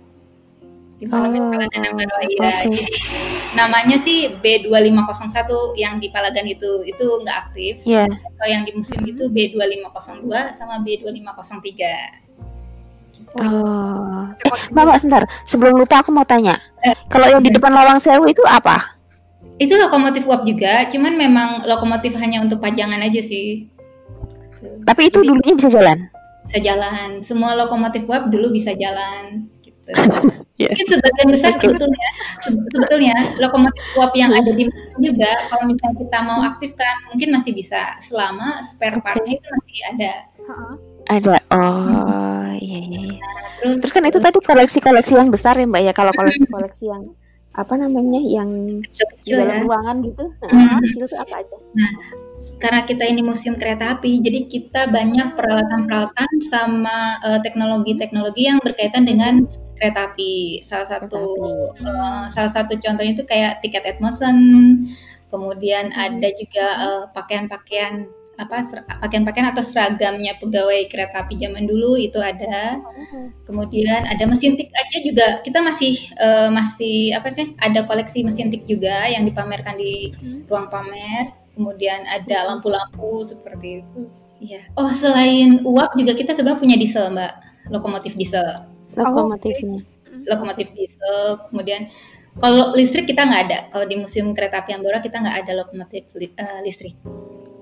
Di 1.00 1.08
Monumen 1.08 1.40
Oh, 1.40 1.48
Palagan 1.56 1.88
Ambarawa 1.88 2.20
ya. 2.28 2.36
oke. 2.36 2.76
Jadi 2.76 2.84
namanya 3.56 3.96
sih 3.96 4.36
B2501 4.44 5.48
yang 5.80 5.96
di 5.96 6.12
Palagan 6.12 6.44
itu 6.44 6.84
itu 6.84 7.06
nggak 7.24 7.36
aktif. 7.48 7.80
Iya. 7.88 8.04
Kalau 8.12 8.48
yang 8.48 8.68
di 8.68 8.76
museum 8.76 9.00
itu 9.08 9.24
B2502 9.32 10.52
sama 10.52 10.84
B2503. 10.84 11.80
Oh. 13.38 14.26
Eh, 14.42 14.50
Mbak, 14.74 14.82
Mbak, 14.86 14.96
sebentar. 14.98 15.22
Sebelum 15.46 15.78
lupa 15.78 16.02
aku 16.02 16.10
mau 16.10 16.26
tanya. 16.26 16.58
Kalau 17.06 17.30
yang 17.30 17.44
di 17.44 17.52
depan 17.54 17.70
Lawang 17.70 18.02
Sewu 18.02 18.26
itu 18.26 18.42
apa? 18.42 18.98
Itu 19.60 19.76
lokomotif 19.76 20.24
uap 20.24 20.48
juga, 20.48 20.88
cuman 20.88 21.14
memang 21.14 21.48
lokomotif 21.68 22.16
hanya 22.16 22.40
untuk 22.40 22.58
pajangan 22.64 22.98
aja 23.04 23.20
sih. 23.20 23.68
Tapi 24.82 25.12
itu 25.12 25.20
dulunya 25.20 25.54
bisa 25.54 25.68
jalan. 25.68 26.08
Bisa 26.48 26.58
jalan. 26.64 27.20
Semua 27.20 27.52
lokomotif 27.54 28.08
uap 28.08 28.32
dulu 28.32 28.50
bisa 28.50 28.72
jalan. 28.74 29.46
Gitu. 29.60 29.92
Iya. 30.56 30.68
Mungkin 30.72 30.86
sebagian 30.88 31.28
besar 31.28 31.50
Betul. 31.54 31.76
sebetulnya, 31.76 32.08
se- 32.40 32.66
sebetulnya 32.72 33.14
lokomotif 33.36 33.84
uap 34.00 34.12
yang 34.16 34.32
ada 34.32 34.48
di 34.48 34.64
juga, 35.04 35.30
kalau 35.52 35.68
misalnya 35.68 35.96
kita 36.08 36.18
mau 36.24 36.40
aktifkan, 36.42 36.94
mungkin 37.12 37.28
masih 37.36 37.52
bisa 37.52 37.94
selama 38.00 38.64
spare 38.64 38.98
partnya 39.04 39.36
itu 39.36 39.46
masih 39.46 39.76
ada. 39.92 40.12
Heeh. 40.40 40.74
Ada. 41.10 41.42
Oh, 41.50 42.46
iya 42.62 42.78
iya. 42.86 43.00
iya. 43.18 43.18
Terus, 43.60 43.76
Terus 43.82 43.92
kan 43.92 44.04
itu 44.06 44.18
tadi 44.22 44.38
koleksi-koleksi 44.40 45.12
yang 45.18 45.28
besar 45.28 45.58
ya 45.58 45.66
Mbak 45.66 45.82
ya. 45.84 45.92
Kalau 45.92 46.12
koleksi-koleksi 46.14 46.84
yang 46.86 47.02
apa 47.50 47.74
namanya 47.74 48.22
yang 48.22 48.78
di 48.78 48.86
kecil 48.86 49.42
dalam 49.42 49.58
ya. 49.58 49.62
ruangan 49.66 49.96
gitu, 50.06 50.24
Hmm. 50.46 50.78
kecil 50.86 51.02
itu 51.10 51.16
apa 51.18 51.34
aja? 51.42 51.56
karena 52.60 52.84
kita 52.84 53.08
ini 53.08 53.24
museum 53.24 53.56
kereta 53.56 53.96
api, 53.96 54.20
jadi 54.20 54.44
kita 54.44 54.92
banyak 54.92 55.32
peralatan-peralatan 55.34 56.30
sama 56.44 57.16
eh, 57.24 57.40
teknologi-teknologi 57.40 58.46
yang 58.52 58.60
berkaitan 58.60 59.08
dengan 59.08 59.48
kereta 59.80 60.12
api. 60.12 60.60
Salah 60.62 60.88
satu 60.88 61.20
api. 61.74 61.84
eh, 61.88 62.24
salah 62.30 62.52
satu 62.52 62.76
contohnya 62.76 63.12
itu 63.16 63.24
kayak 63.24 63.64
tiket 63.64 63.82
Edmondson, 63.88 64.36
kemudian 65.32 65.90
ada 65.96 66.28
juga 66.36 66.66
eh, 66.86 67.04
pakaian-pakaian 67.16 68.06
apa 68.40 68.64
pakaian-pakaian 69.04 69.52
atau 69.52 69.60
seragamnya 69.60 70.32
pegawai 70.40 70.88
kereta 70.88 71.28
api 71.28 71.36
zaman 71.36 71.68
dulu 71.68 72.00
itu 72.00 72.16
ada. 72.16 72.80
Kemudian 73.44 74.06
ada 74.06 74.24
mesin 74.24 74.56
tik 74.56 74.70
aja 74.72 74.96
juga 75.04 75.26
kita 75.44 75.60
masih 75.60 75.92
eh, 76.16 76.48
masih 76.48 77.12
apa 77.12 77.28
sih 77.28 77.52
ada 77.60 77.84
koleksi 77.84 78.24
mesin 78.24 78.48
tik 78.48 78.64
juga 78.64 79.04
yang 79.12 79.28
dipamerkan 79.28 79.76
di 79.76 80.16
ruang 80.48 80.72
pamer. 80.72 81.36
Kemudian 81.52 82.08
ada 82.08 82.48
lampu-lampu 82.48 83.20
seperti 83.26 83.84
itu. 83.84 84.00
Iya. 84.40 84.64
Oh 84.72 84.88
selain 84.88 85.60
uap 85.68 85.92
juga 86.00 86.16
kita 86.16 86.32
sebenarnya 86.32 86.62
punya 86.64 86.76
diesel 86.80 87.12
mbak, 87.12 87.32
lokomotif 87.68 88.16
diesel, 88.16 88.64
Lokomotifnya. 88.96 89.84
lokomotif 90.24 90.72
diesel. 90.72 91.44
Kemudian 91.52 91.92
kalau 92.40 92.72
listrik 92.72 93.04
kita 93.04 93.28
nggak 93.28 93.42
ada. 93.50 93.58
Kalau 93.68 93.84
di 93.84 94.00
museum 94.00 94.32
kereta 94.32 94.64
api 94.64 94.72
Ambora 94.72 95.04
kita 95.04 95.20
nggak 95.20 95.36
ada 95.44 95.52
lokomotif 95.60 96.08
li- 96.16 96.32
eh, 96.32 96.60
listrik. 96.64 96.96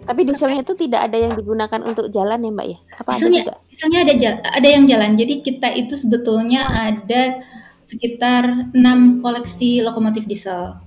Tapi 0.08 0.20
dieselnya 0.24 0.64
itu 0.64 0.72
tidak 0.72 1.12
ada 1.12 1.18
yang 1.20 1.36
digunakan 1.36 1.80
untuk 1.84 2.08
jalan 2.08 2.40
ya 2.40 2.50
Mbak 2.50 2.66
ya? 2.72 2.78
Apa 2.96 3.08
ada 3.12 3.16
Dieselnya, 3.20 3.42
juga? 3.44 3.54
dieselnya 3.68 4.00
ada 4.00 4.12
ada 4.56 4.68
yang 4.72 4.84
jalan. 4.88 5.10
Jadi 5.20 5.34
kita 5.44 5.68
itu 5.76 5.94
sebetulnya 6.00 6.62
ada 6.64 7.44
sekitar 7.84 8.72
enam 8.72 9.20
koleksi 9.20 9.84
lokomotif 9.84 10.24
diesel. 10.24 10.80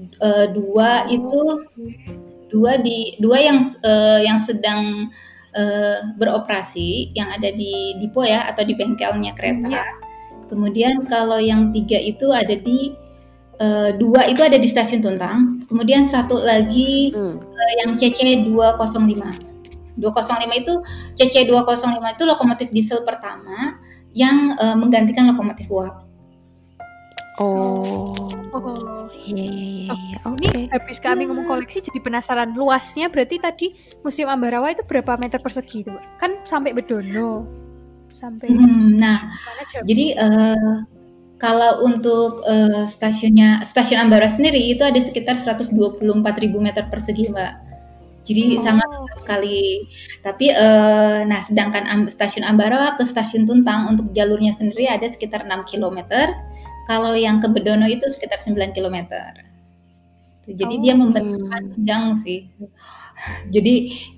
Eh, 0.00 0.46
dua 0.52 1.08
itu 1.08 1.40
dua 2.52 2.76
di 2.80 3.16
dua 3.16 3.38
yang 3.40 3.58
eh, 3.64 4.20
yang 4.28 4.36
sedang 4.36 5.08
eh, 5.56 5.98
beroperasi 6.20 7.16
yang 7.16 7.32
ada 7.32 7.48
di 7.52 7.96
depo 7.96 8.28
ya 8.28 8.44
atau 8.44 8.60
di 8.60 8.76
bengkelnya 8.76 9.32
kereta. 9.36 9.72
Iya. 9.72 9.84
Kemudian 10.52 11.08
kalau 11.08 11.40
yang 11.40 11.72
tiga 11.72 11.96
itu 11.96 12.28
ada 12.28 12.52
di 12.60 12.92
eh, 13.60 13.90
dua 14.00 14.26
itu 14.26 14.40
ada 14.40 14.56
di 14.56 14.66
stasiun 14.66 15.04
Tuntang. 15.04 15.62
Kemudian 15.68 16.08
satu 16.08 16.40
lagi 16.40 17.12
Hmm. 17.12 17.36
eh, 17.36 17.72
yang 17.84 18.00
CC 18.00 18.48
205. 18.48 19.28
205 20.00 20.56
itu 20.56 20.74
CC 21.14 21.44
205 21.44 22.16
itu 22.16 22.24
lokomotif 22.24 22.72
diesel 22.72 23.04
pertama 23.04 23.76
yang 24.16 24.56
eh, 24.56 24.76
menggantikan 24.80 25.28
lokomotif 25.28 25.68
uap. 25.68 26.08
Oh. 27.40 28.12
Oh. 28.52 29.08
Iya 29.24 29.46
iya 29.48 29.66
iya. 29.88 29.94
iya. 29.96 30.18
Ini 30.20 30.48
Oke. 30.48 30.60
habis 30.76 30.98
kami 31.00 31.24
ngomong 31.24 31.48
koleksi 31.48 31.80
jadi 31.80 32.02
penasaran 32.04 32.52
luasnya 32.52 33.08
berarti 33.08 33.40
tadi 33.40 33.66
Museum 34.04 34.28
Ambarawa 34.28 34.68
itu 34.74 34.84
berapa 34.84 35.16
meter 35.16 35.40
persegi 35.40 35.86
itu? 35.88 35.94
Kan 36.20 36.44
sampai 36.44 36.76
Bedono. 36.76 37.48
Sampai 38.10 38.50
Hmm, 38.50 38.98
nah, 38.98 39.22
jadi 39.86 40.18
eh, 40.18 40.74
kalau 41.40 41.82
untuk 41.82 42.44
eh, 42.44 42.84
stasiunnya 42.84 43.64
stasiun 43.64 43.96
Ambarawa 44.04 44.28
sendiri 44.28 44.60
itu 44.60 44.84
ada 44.84 45.00
sekitar 45.00 45.40
124.000 45.40 45.72
meter 46.60 46.84
persegi, 46.92 47.32
Mbak. 47.32 47.52
Jadi 48.28 48.42
Oh. 48.54 48.62
sangat 48.62 48.88
luas 48.92 49.16
sekali. 49.16 49.88
Tapi 50.20 50.52
eh, 50.52 51.18
nah 51.24 51.40
sedangkan 51.40 51.84
Am- 51.88 52.12
stasiun 52.12 52.44
Ambarawa 52.44 52.94
ke 53.00 53.08
stasiun 53.08 53.48
Tuntang 53.48 53.88
untuk 53.88 54.12
jalurnya 54.12 54.52
sendiri 54.52 54.84
ada 54.86 55.08
sekitar 55.08 55.48
6 55.48 55.64
km. 55.64 56.04
Kalau 56.84 57.16
yang 57.16 57.40
ke 57.40 57.48
Bedono 57.48 57.88
itu 57.88 58.04
sekitar 58.06 58.38
9 58.38 58.76
km. 58.76 58.96
Jadi 60.50 60.74
Oh, 60.76 60.82
dia 60.82 60.94
membentuk 60.98 61.46
panjang 61.48 62.18
sih. 62.18 62.50
Jadi 63.54 63.74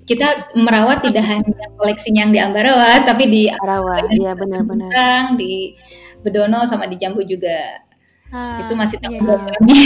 kita 0.06 0.54
merawat 0.56 1.02
tidak 1.06 1.22
hanya 1.30 1.66
koleksinya 1.78 2.26
yang 2.26 2.32
di 2.34 2.40
Ambarawa, 2.42 3.06
tapi 3.06 3.24
di 3.30 3.42
Arawa. 3.46 4.02
Iya 4.18 4.32
benar-benar. 4.34 4.90
Di 5.36 5.76
Bedono 6.22 6.64
sama 6.64 6.86
di 6.86 6.96
Jambu 6.96 7.22
juga. 7.22 7.82
Ah, 8.30 8.64
itu 8.64 8.72
masih 8.72 8.96
iya. 8.96 9.02
tanggung 9.04 9.26
jawab 9.28 9.42
kami. 9.44 9.76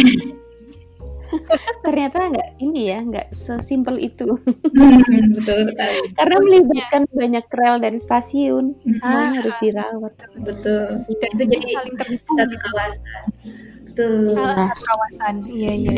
Ternyata 1.83 2.31
nggak 2.31 2.51
ini 2.61 2.81
ya, 2.87 2.99
nggak 3.03 3.27
sesimpel 3.33 3.99
itu. 3.99 4.39
Hmm, 4.47 5.03
Betul 5.35 5.59
sekali. 5.71 5.99
Karena 6.15 6.37
melibatkan 6.39 7.03
banyak 7.11 7.45
rel 7.51 7.77
dan 7.81 7.99
stasiun, 7.99 8.79
semuanya 8.87 9.27
Ah. 9.27 9.35
harus 9.35 9.57
dirawat. 9.59 10.15
Betul. 10.39 10.87
Dan 11.11 11.31
Itu 11.33 11.43
jadi 11.45 11.67
saling 11.67 11.95
terhubung 11.97 12.37
satu 12.39 12.57
kawasan. 12.63 13.25
Betul. 13.91 14.15
Iya. 14.31 14.45
Ah, 14.47 14.57
satu 14.63 14.83
kawasan. 14.85 15.35
Iya 15.49 15.73
iya. 15.75 15.93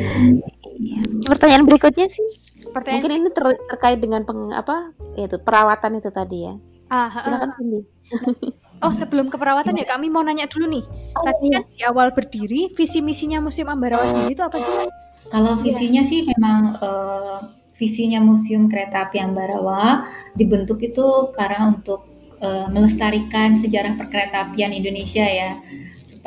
Iya. 0.73 1.00
Pertanyaan 1.26 1.64
berikutnya 1.66 2.09
sih, 2.09 2.28
Pertanyaan 2.68 2.97
mungkin 2.97 3.12
ini 3.18 3.30
ter- 3.30 3.61
terkait 3.68 3.99
dengan 3.99 4.23
peng, 4.25 4.49
apa, 4.50 4.97
yaitu 5.12 5.37
perawatan 5.37 6.00
itu 6.00 6.09
tadi 6.09 6.49
ya. 6.49 6.54
ah. 6.88 7.12
Silakan 7.12 7.50
Cindy. 7.52 7.80
Oh 8.78 8.94
sebelum 8.94 9.26
keperawatan 9.26 9.75
ya 9.75 9.87
kami 9.87 10.06
mau 10.06 10.23
nanya 10.23 10.47
dulu 10.47 10.70
nih. 10.70 10.85
Tadi 11.18 11.47
kan 11.50 11.64
di 11.66 11.82
awal 11.82 12.14
berdiri 12.14 12.70
visi 12.78 13.02
misinya 13.02 13.42
Museum 13.42 13.66
Ambarawa 13.75 14.06
sendiri 14.06 14.38
itu 14.38 14.44
apa 14.47 14.58
sih? 14.58 14.87
Kalau 15.28 15.58
visinya 15.58 16.02
sih 16.06 16.23
memang 16.25 16.78
eh, 16.78 17.38
visinya 17.75 18.23
Museum 18.23 18.70
Kereta 18.70 19.11
Api 19.11 19.18
Ambarawa 19.18 20.06
dibentuk 20.38 20.78
itu 20.82 21.35
karena 21.35 21.75
untuk 21.75 22.06
eh, 22.38 22.66
melestarikan 22.70 23.58
sejarah 23.58 23.99
perkereta 23.99 24.50
apian 24.50 24.70
Indonesia 24.70 25.26
ya. 25.26 25.58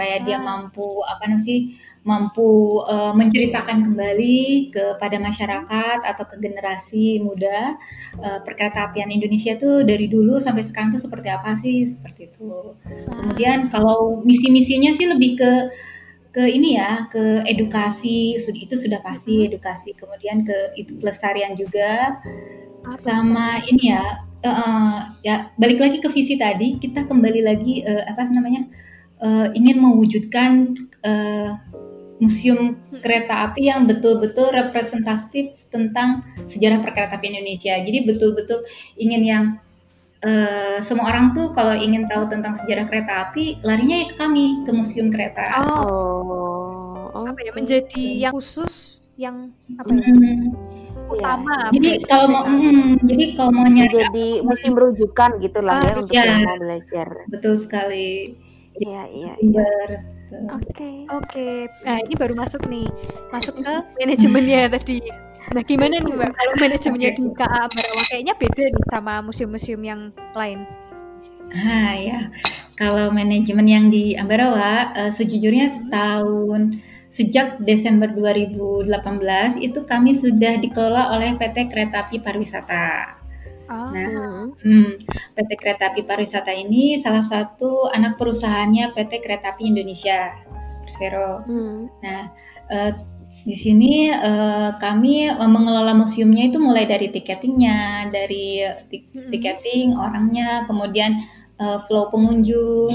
Supaya 0.02 0.18
dia 0.26 0.42
mampu 0.42 1.06
apa 1.06 1.30
namanya 1.30 1.46
sih 1.46 1.78
mampu 2.02 2.82
uh, 2.90 3.14
menceritakan 3.14 3.86
kembali 3.86 4.74
kepada 4.74 5.22
masyarakat 5.22 6.00
atau 6.02 6.26
ke 6.26 6.42
generasi 6.42 7.22
muda 7.22 7.78
uh, 8.18 8.42
perkereta 8.42 8.90
apian 8.90 9.14
Indonesia 9.14 9.54
tuh 9.62 9.86
dari 9.86 10.10
dulu 10.10 10.42
sampai 10.42 10.66
sekarang 10.66 10.90
tuh 10.90 11.06
seperti 11.06 11.30
apa 11.30 11.54
sih? 11.54 11.86
Seperti 11.86 12.34
itu. 12.34 12.74
Kemudian 13.14 13.70
kalau 13.70 14.26
misi-misinya 14.26 14.90
sih 14.90 15.06
lebih 15.06 15.38
ke 15.38 15.52
ke 16.34 16.50
ini 16.50 16.82
ya 16.82 17.06
ke 17.14 17.46
edukasi. 17.46 18.42
Itu 18.42 18.82
sudah 18.82 19.06
pasti 19.06 19.54
edukasi. 19.54 19.94
Kemudian 19.94 20.50
ke 20.50 20.82
itu 20.82 20.98
pelestarian 20.98 21.54
juga. 21.54 22.18
Sama 22.98 23.62
ini 23.70 23.94
ya 23.94 24.26
uh, 24.50 25.14
ya 25.22 25.54
balik 25.62 25.78
lagi 25.78 26.02
ke 26.02 26.10
visi 26.10 26.42
tadi 26.42 26.82
kita 26.82 27.06
kembali 27.06 27.46
lagi 27.46 27.86
uh, 27.86 28.10
apa 28.10 28.26
namanya 28.34 28.66
uh, 29.22 29.48
ingin 29.54 29.78
mewujudkan 29.80 30.76
uh, 31.06 31.56
museum 32.22 32.78
kereta 33.02 33.50
api 33.50 33.74
yang 33.74 33.90
betul-betul 33.90 34.54
representatif 34.54 35.66
tentang 35.74 36.22
sejarah 36.46 36.86
perkereta 36.86 37.18
api 37.18 37.34
Indonesia. 37.34 37.74
Jadi 37.82 38.06
betul-betul 38.06 38.62
ingin 39.02 39.22
yang 39.26 39.44
uh, 40.22 40.78
semua 40.86 41.10
orang 41.10 41.34
tuh 41.34 41.50
kalau 41.54 41.74
ingin 41.74 42.06
tahu 42.06 42.30
tentang 42.30 42.54
sejarah 42.62 42.86
kereta 42.86 43.30
api 43.30 43.58
larinya 43.66 44.06
ya 44.06 44.08
ke 44.14 44.16
kami 44.22 44.62
ke 44.66 44.72
museum 44.72 45.10
kereta. 45.10 45.50
Oh, 45.66 47.10
oh 47.10 47.26
apa 47.26 47.42
ya 47.42 47.52
menjadi 47.58 48.30
yang 48.30 48.34
khusus 48.38 49.02
yang 49.18 49.50
apa 49.82 49.90
ya? 49.90 50.06
Hmm. 50.14 50.54
utama. 51.12 51.74
Ya. 51.74 51.76
Jadi 51.76 51.90
kalau 52.08 52.28
mau 52.32 52.44
mm, 52.48 53.04
jadi 53.04 53.26
kalau 53.36 53.52
mau 53.52 53.68
nyari 53.68 53.98
jadi 53.98 54.28
museum 54.46 54.76
rujukan 54.78 55.42
gitulah 55.44 55.76
ah, 55.76 55.84
ya 55.84 55.94
untuk 56.00 56.16
ya, 56.16 56.56
belajar. 56.56 57.08
Betul 57.28 57.60
sekali. 57.60 58.32
Iya, 58.82 59.04
iya. 59.14 59.34
iya. 59.38 59.66
Oke. 60.58 60.74
Okay. 60.74 60.96
Oke. 61.14 61.26
Okay. 61.30 61.56
Nah, 61.86 61.98
ini 62.02 62.14
baru 62.18 62.34
masuk 62.34 62.66
nih. 62.66 62.88
Masuk 63.30 63.62
ke 63.62 63.74
manajemennya 64.02 64.60
tadi. 64.76 64.98
Nah, 65.52 65.64
gimana 65.68 66.00
nih, 66.00 66.14
Mbak? 66.16 66.32
Kalau 66.34 66.54
manajemennya 66.58 67.10
di 67.14 67.24
KA 67.36 67.68
Ambarawa 67.68 68.04
kayaknya 68.10 68.34
beda 68.40 68.64
nih 68.72 68.86
sama 68.90 69.14
museum-museum 69.22 69.82
yang 69.84 70.02
lain. 70.34 70.66
Ah, 71.52 71.94
ya. 71.94 72.20
Kalau 72.80 73.14
manajemen 73.14 73.68
yang 73.68 73.86
di 73.92 74.16
Ambarawa 74.18 74.90
uh, 74.96 75.12
sejujurnya 75.12 75.70
setahun 75.70 76.80
sejak 77.12 77.60
Desember 77.68 78.08
2018 78.08 78.88
itu 79.60 79.84
kami 79.84 80.16
sudah 80.16 80.64
dikelola 80.64 81.12
oleh 81.14 81.36
PT 81.36 81.68
Kereta 81.68 82.08
Api 82.08 82.24
Pariwisata. 82.24 83.21
Oh. 83.72 83.88
Nah, 83.96 84.52
hmm, 84.52 85.00
PT 85.32 85.50
Kereta 85.56 85.96
Api 85.96 86.04
Pariwisata 86.04 86.52
ini 86.52 87.00
salah 87.00 87.24
satu 87.24 87.88
anak 87.88 88.20
perusahaannya 88.20 88.92
PT 88.92 89.24
Kereta 89.24 89.56
Api 89.56 89.72
Indonesia, 89.72 90.36
Persero. 90.84 91.48
Hmm. 91.48 91.88
Nah, 92.04 92.28
uh, 92.68 92.92
di 93.48 93.56
sini 93.56 94.12
uh, 94.12 94.76
kami 94.76 95.32
uh, 95.32 95.48
mengelola 95.48 95.96
museumnya 95.96 96.52
itu 96.52 96.60
mulai 96.60 96.84
dari 96.84 97.10
tiketingnya, 97.16 98.12
dari 98.12 98.60
tik 98.92 99.16
hmm. 99.16 99.32
tiketing 99.32 99.96
orangnya, 99.96 100.68
kemudian 100.68 101.24
uh, 101.64 101.80
flow 101.88 102.12
pengunjung, 102.12 102.92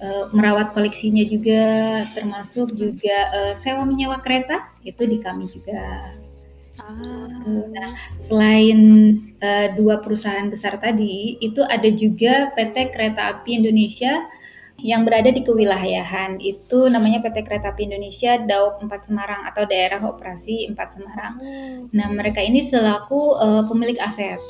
uh, 0.00 0.24
merawat 0.32 0.72
koleksinya 0.72 1.28
juga, 1.28 2.02
termasuk 2.16 2.72
juga 2.72 3.28
uh, 3.36 3.52
sewa 3.52 3.84
menyewa 3.84 4.24
kereta 4.24 4.64
itu 4.80 5.04
di 5.04 5.20
kami 5.20 5.44
juga. 5.44 6.16
Ah. 6.82 7.28
Nah, 7.46 7.90
selain 8.18 8.80
uh, 9.40 9.68
dua 9.76 10.00
perusahaan 10.04 10.48
besar 10.50 10.76
tadi, 10.76 11.40
itu 11.40 11.64
ada 11.64 11.88
juga 11.92 12.52
PT 12.52 12.92
Kereta 12.92 13.32
Api 13.36 13.60
Indonesia 13.62 14.24
yang 14.80 15.08
berada 15.08 15.32
di 15.32 15.40
kewilayahan. 15.40 16.36
Itu 16.40 16.92
namanya 16.92 17.24
PT 17.24 17.48
Kereta 17.48 17.72
Api 17.72 17.88
Indonesia 17.88 18.36
Daup 18.44 18.84
4 18.84 18.90
Semarang 19.08 19.48
atau 19.48 19.64
Daerah 19.64 20.04
Operasi 20.04 20.68
4 20.68 20.76
Semarang. 20.92 21.32
Oh. 21.40 21.88
Nah, 21.96 22.08
mereka 22.12 22.44
ini 22.44 22.60
selaku 22.60 23.40
uh, 23.40 23.64
pemilik 23.64 23.96
aset. 24.00 24.40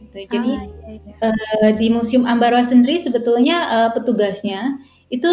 Gitu. 0.00 0.28
Jadi 0.28 0.52
ah, 0.60 0.64
iya, 0.64 0.88
iya. 1.00 1.14
Uh, 1.24 1.70
di 1.76 1.88
Museum 1.88 2.28
Ambarwa 2.28 2.60
sendiri 2.64 3.00
sebetulnya 3.00 3.68
uh, 3.68 3.90
petugasnya 3.96 4.80
itu 5.08 5.32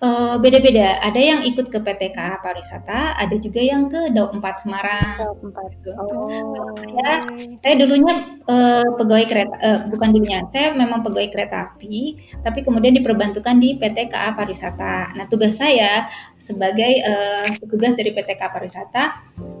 beda 0.00 0.40
beda-beda. 0.40 1.00
Ada 1.04 1.20
yang 1.20 1.40
ikut 1.44 1.68
ke 1.72 1.78
PTK 1.80 2.40
pariwisata, 2.40 3.16
ada 3.16 3.36
juga 3.40 3.60
yang 3.60 3.88
ke 3.88 4.12
Daup 4.12 4.32
4 4.36 4.62
Semarang. 4.62 5.16
Daup 5.20 5.40
4. 5.40 5.76
Gitu. 5.76 5.90
Oh. 5.96 6.72
Ya, 6.96 7.20
saya 7.60 7.74
dulunya 7.76 8.40
uh, 8.48 8.86
pegawai 8.96 9.26
kereta, 9.28 9.54
uh, 9.60 9.80
bukan 9.92 10.08
dulunya, 10.16 10.44
saya 10.52 10.72
memang 10.72 11.04
pegawai 11.04 11.28
kereta 11.32 11.72
api, 11.72 12.16
tapi 12.40 12.64
kemudian 12.64 12.96
diperbantukan 12.96 13.56
di 13.60 13.76
PT 13.76 14.12
KA 14.12 14.32
Pariwisata. 14.36 15.16
Nah, 15.16 15.24
tugas 15.28 15.60
saya 15.60 16.08
sebagai 16.36 17.04
uh, 17.04 17.48
petugas 17.60 17.96
dari 17.96 18.12
PT 18.12 18.36
KA 18.36 18.52
Pariwisata 18.52 19.04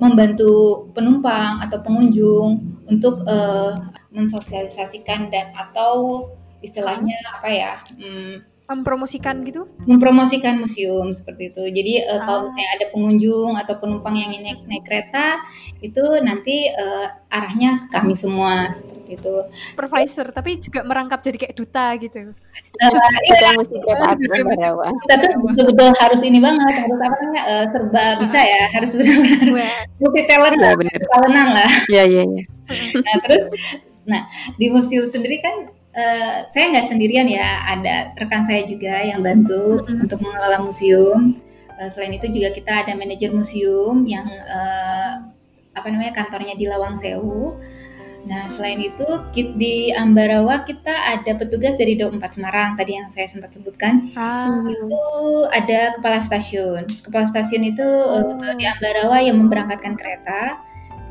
membantu 0.00 0.86
penumpang 0.92 1.60
atau 1.64 1.80
pengunjung 1.80 2.60
untuk 2.88 3.24
uh, 3.24 3.76
mensosialisasikan 4.12 5.28
dan 5.28 5.52
atau 5.52 6.28
istilahnya 6.64 7.16
apa 7.36 7.48
ya? 7.52 7.72
Hmm, 7.94 8.55
mempromosikan 8.66 9.46
gitu? 9.46 9.70
Mempromosikan 9.86 10.58
museum 10.58 11.14
seperti 11.14 11.54
itu. 11.54 11.62
Jadi 11.70 11.92
uh, 12.02 12.18
ah. 12.18 12.20
kalau 12.26 12.40
misalnya 12.50 12.68
ada 12.74 12.84
pengunjung 12.90 13.52
atau 13.54 13.74
penumpang 13.78 14.14
yang 14.18 14.30
naik, 14.42 14.60
naik 14.66 14.84
kereta, 14.84 15.38
itu 15.78 16.02
nanti 16.22 16.70
uh, 16.74 17.14
arahnya 17.30 17.86
kami 17.94 18.18
semua 18.18 18.74
seperti 18.74 19.22
itu. 19.22 19.34
Supervisor, 19.74 20.26
tapi 20.34 20.58
juga 20.58 20.82
merangkap 20.82 21.22
jadi 21.22 21.38
kayak 21.46 21.54
duta 21.54 21.86
gitu. 22.02 22.34
Uh, 22.82 22.90
iya, 23.30 23.54
Kita 23.54 25.14
tuh 25.22 25.30
betul-betul 25.46 25.88
harus 26.02 26.20
ini 26.26 26.38
banget, 26.42 26.74
harus 26.74 26.98
apa 26.98 27.16
namanya 27.22 27.42
uh, 27.46 27.64
serba 27.70 28.02
uh. 28.02 28.10
bisa 28.18 28.38
ya, 28.42 28.62
harus 28.74 28.90
benar-benar 28.98 29.48
multi 30.02 30.22
talent 30.26 30.58
lah, 30.58 30.72
ya, 30.74 30.96
talentan 31.14 31.48
lah. 31.54 31.70
Iya 31.86 32.02
iya 32.04 32.22
iya. 32.26 32.44
Nah 32.98 33.16
terus, 33.22 33.44
nah 34.02 34.22
di 34.58 34.66
museum 34.74 35.06
sendiri 35.06 35.38
kan 35.38 35.75
Uh, 35.96 36.44
saya 36.52 36.76
nggak 36.76 36.92
sendirian 36.92 37.24
ya, 37.24 37.64
ada 37.72 38.12
rekan 38.20 38.44
saya 38.44 38.68
juga 38.68 39.00
yang 39.00 39.24
bantu 39.24 39.80
mm-hmm. 39.80 40.04
untuk 40.04 40.20
mengelola 40.20 40.60
museum. 40.60 41.40
Uh, 41.80 41.88
selain 41.88 42.12
itu 42.12 42.28
juga 42.28 42.52
kita 42.52 42.84
ada 42.84 42.92
manajer 42.92 43.32
museum 43.32 44.04
yang 44.04 44.28
uh, 44.28 45.24
apa 45.72 45.88
namanya 45.88 46.12
kantornya 46.12 46.52
di 46.52 46.68
Lawang 46.68 46.96
Sewu. 46.96 47.56
Nah 48.26 48.50
selain 48.50 48.82
itu 48.82 49.06
di 49.54 49.94
Ambarawa 49.94 50.66
kita 50.66 50.90
ada 50.90 51.32
petugas 51.38 51.78
dari 51.78 51.94
Daup 51.94 52.10
4 52.18 52.26
Semarang 52.34 52.74
tadi 52.74 52.98
yang 52.98 53.06
saya 53.06 53.30
sempat 53.30 53.54
sebutkan. 53.54 54.10
Ah. 54.18 54.66
Itu 54.66 55.02
ada 55.54 55.94
kepala 55.94 56.18
stasiun. 56.18 56.90
Kepala 57.06 57.24
stasiun 57.30 57.70
itu 57.70 57.86
oh. 57.86 58.34
uh, 58.34 58.54
di 58.58 58.66
Ambarawa 58.66 59.22
yang 59.22 59.38
memberangkatkan 59.38 59.94
kereta. 59.94 60.58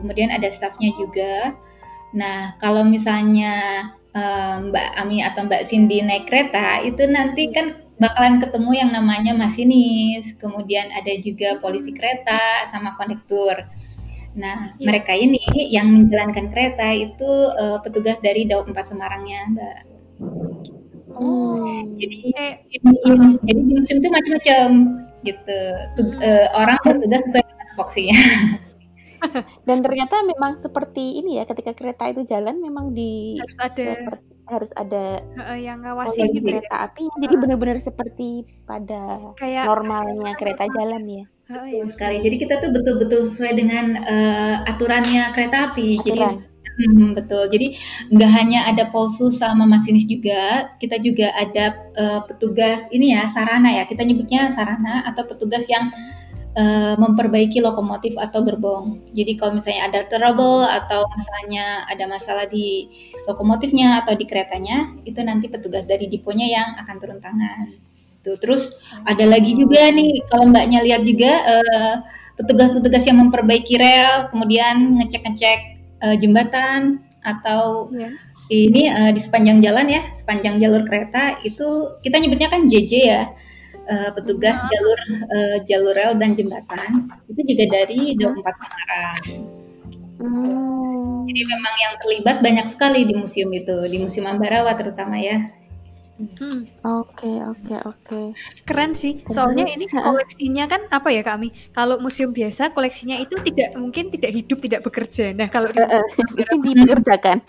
Kemudian 0.03 0.27
ada 0.27 0.51
stafnya 0.51 0.91
juga. 0.99 1.55
Nah 2.11 2.59
kalau 2.59 2.83
misalnya 2.83 3.89
Mbak 4.15 4.89
Ami 4.95 5.19
atau 5.19 5.43
Mbak 5.43 5.67
Cindy 5.67 5.99
naik 5.99 6.31
kereta 6.31 6.79
itu 6.87 7.03
nanti 7.03 7.51
kan 7.51 7.75
bakalan 7.99 8.39
ketemu 8.39 8.71
yang 8.75 8.91
namanya 8.91 9.35
masinis, 9.35 10.35
kemudian 10.39 10.87
ada 10.95 11.11
juga 11.19 11.59
polisi 11.59 11.91
kereta 11.91 12.63
sama 12.67 12.95
kondektur. 12.95 13.55
Nah, 14.35 14.75
ya. 14.75 14.91
mereka 14.91 15.15
ini 15.15 15.39
yang 15.71 15.87
menjalankan 15.91 16.51
kereta 16.51 16.91
itu 16.91 17.31
uh, 17.55 17.79
petugas 17.79 18.19
dari 18.19 18.43
Daup 18.43 18.67
4 18.67 18.75
Semarangnya, 18.83 19.47
Mbak. 19.51 19.77
Oh. 21.15 21.63
Jadi 21.95 22.35
eh, 22.35 22.59
jadi 22.67 22.91
di 23.47 23.51
musim 23.71 24.03
itu 24.03 24.09
macam-macam 24.11 24.67
gitu. 25.23 25.59
Tug, 25.95 26.07
uh, 26.19 26.47
orang 26.59 26.79
bertugas 26.83 27.23
sesuai 27.31 27.47
dengan 27.47 27.67
foksinya. 27.79 28.19
Dan 29.67 29.81
ternyata 29.81 30.21
memang 30.23 30.57
seperti 30.59 31.19
ini 31.21 31.39
ya, 31.39 31.43
ketika 31.47 31.71
kereta 31.73 32.11
itu 32.11 32.25
jalan 32.27 32.59
memang 32.59 32.91
di 32.91 33.39
harus 33.39 33.57
ada 33.59 33.85
seperti, 33.95 34.25
harus 34.45 34.71
ada 34.77 35.03
uh, 35.41 35.57
yang 35.57 35.81
ngawasi 35.81 36.29
gitu 36.33 36.45
ya. 36.45 36.61
kereta 36.61 36.75
api. 36.91 37.03
Uh. 37.09 37.19
Jadi 37.25 37.35
benar-benar 37.39 37.79
seperti 37.81 38.29
pada 38.63 39.33
Kayak, 39.37 39.65
normalnya 39.69 40.33
kereta 40.37 40.65
jalan 40.69 41.03
ya. 41.05 41.25
Oh, 41.45 41.65
iya. 41.69 41.85
sekali. 41.85 42.25
Jadi 42.25 42.35
kita 42.41 42.57
tuh 42.57 42.73
betul-betul 42.73 43.29
sesuai 43.29 43.53
dengan 43.53 44.01
uh, 44.01 44.65
aturannya 44.65 45.29
kereta 45.37 45.73
api. 45.73 46.01
Aturan. 46.01 46.41
Jadi 46.41 46.85
hmm, 46.89 47.09
betul. 47.13 47.43
Jadi 47.53 47.67
nggak 48.09 48.31
hanya 48.33 48.59
ada 48.65 48.89
polsus 48.89 49.37
sama 49.39 49.69
masinis 49.69 50.09
juga, 50.09 50.73
kita 50.81 50.97
juga 50.99 51.29
ada 51.37 51.77
uh, 51.95 52.21
petugas 52.25 52.89
ini 52.89 53.13
ya 53.13 53.29
sarana 53.29 53.69
ya. 53.69 53.85
Kita 53.85 54.01
nyebutnya 54.01 54.49
sarana 54.49 55.05
atau 55.05 55.23
petugas 55.29 55.69
yang 55.69 55.93
uh, 56.55 56.95
memperbaiki 56.97 57.59
lokomotif 57.61 58.15
atau 58.17 58.41
gerbong. 58.41 59.03
Jadi 59.11 59.37
kalau 59.37 59.59
misalnya 59.59 59.91
ada 59.91 60.01
trouble 60.07 60.65
atau 60.65 61.05
misalnya 61.13 61.83
ada 61.91 62.07
masalah 62.09 62.47
di 62.49 62.89
lokomotifnya 63.27 64.01
atau 64.03 64.15
di 64.15 64.25
keretanya, 64.25 64.95
itu 65.03 65.19
nanti 65.21 65.51
petugas 65.51 65.85
dari 65.85 66.07
diponya 66.07 66.47
yang 66.47 66.67
akan 66.81 66.95
turun 66.97 67.19
tangan. 67.21 67.75
Tuh, 68.25 68.41
terus 68.41 68.73
ada 69.05 69.21
lagi 69.29 69.53
juga 69.53 69.93
nih 69.93 70.25
kalau 70.33 70.49
mbaknya 70.49 70.81
lihat 70.81 71.05
juga 71.05 71.45
petugas 72.35 72.73
petugas-petugas 72.73 73.03
yang 73.07 73.17
memperbaiki 73.21 73.79
rel, 73.79 74.27
kemudian 74.33 74.97
ngecek-ngecek 74.99 75.59
uh, 76.03 76.15
jembatan 76.19 76.99
atau 77.23 77.87
yeah. 77.95 78.11
ini 78.51 78.91
uh, 78.91 79.11
di 79.13 79.21
sepanjang 79.23 79.63
jalan 79.63 79.87
ya, 79.87 80.01
sepanjang 80.11 80.59
jalur 80.59 80.83
kereta 80.83 81.39
itu 81.47 81.95
kita 82.03 82.19
nyebutnya 82.19 82.51
kan 82.51 82.67
JJ 82.67 82.91
ya. 83.07 83.23
Uh, 83.89 84.09
petugas 84.13 84.57
jalur 84.57 84.99
uh, 85.33 85.57
jalur 85.65 85.93
rel 85.93 86.13
dan 86.17 86.33
jembatan 86.33 87.09
itu 87.29 87.41
juga 87.45 87.65
dari 87.69 88.13
Daup 88.17 88.37
4 88.37 88.45
Semarang. 88.45 89.19
Hmm. 90.15 91.27
Jadi 91.27 91.41
memang 91.43 91.75
yang 91.75 91.93
terlibat 91.99 92.37
banyak 92.39 92.67
sekali 92.71 93.03
di 93.03 93.13
museum 93.17 93.51
itu, 93.51 93.75
di 93.91 93.97
Museum 93.99 94.31
Ambarawa 94.31 94.71
terutama 94.79 95.19
ya. 95.19 95.51
Hmm. 96.15 96.63
Oke, 96.79 97.27
oke, 97.43 97.75
oke. 97.83 98.21
Keren 98.63 98.95
sih. 98.95 99.19
Soalnya 99.27 99.67
ini 99.67 99.83
koleksinya 99.91 100.63
kan 100.71 100.87
apa 100.87 101.11
ya 101.11 101.27
kami? 101.27 101.51
Kalau 101.75 101.99
museum 101.99 102.31
biasa 102.31 102.71
koleksinya 102.71 103.19
itu 103.19 103.35
tidak 103.43 103.75
mungkin 103.75 104.07
tidak 104.15 104.31
hidup, 104.31 104.63
tidak 104.63 104.81
bekerja. 104.87 105.35
Nah, 105.35 105.51
kalau 105.51 105.75
di, 105.75 105.83
uh, 105.83 105.99
uh. 105.99 106.05
Bekerjakan. 106.87 107.43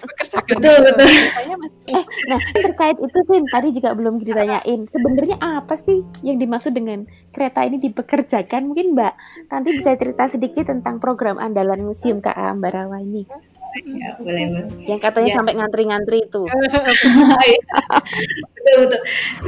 Betul, 0.50 0.76
betul. 0.83 1.07
eh, 1.94 2.05
nah, 2.26 2.40
terkait 2.59 2.98
itu 2.98 3.18
sih 3.31 3.40
tadi 3.55 3.68
juga 3.70 3.94
belum 3.94 4.18
ditanyain. 4.26 4.81
Sebenarnya 4.90 5.37
apa 5.38 5.79
sih 5.79 6.02
yang 6.26 6.42
dimaksud 6.42 6.74
dengan 6.74 7.07
kereta 7.31 7.62
ini 7.62 7.79
dipekerjakan? 7.79 8.66
Mungkin 8.66 8.98
Mbak 8.98 9.14
Tanti 9.46 9.79
bisa 9.79 9.94
cerita 9.94 10.26
sedikit 10.26 10.66
tentang 10.66 10.98
program 10.98 11.38
andalan 11.38 11.87
Museum 11.87 12.18
KA 12.18 12.50
Ambarawa 12.50 12.98
ini. 12.98 13.22
Ya, 13.85 14.17
boleh, 14.17 14.45
boleh. 14.49 14.89
Yang 14.89 15.01
katanya 15.05 15.31
ya. 15.31 15.37
sampai 15.37 15.53
ngantri-ngantri 15.61 16.19
itu. 16.25 16.43
betul, 18.57 18.77
betul. 18.87 19.01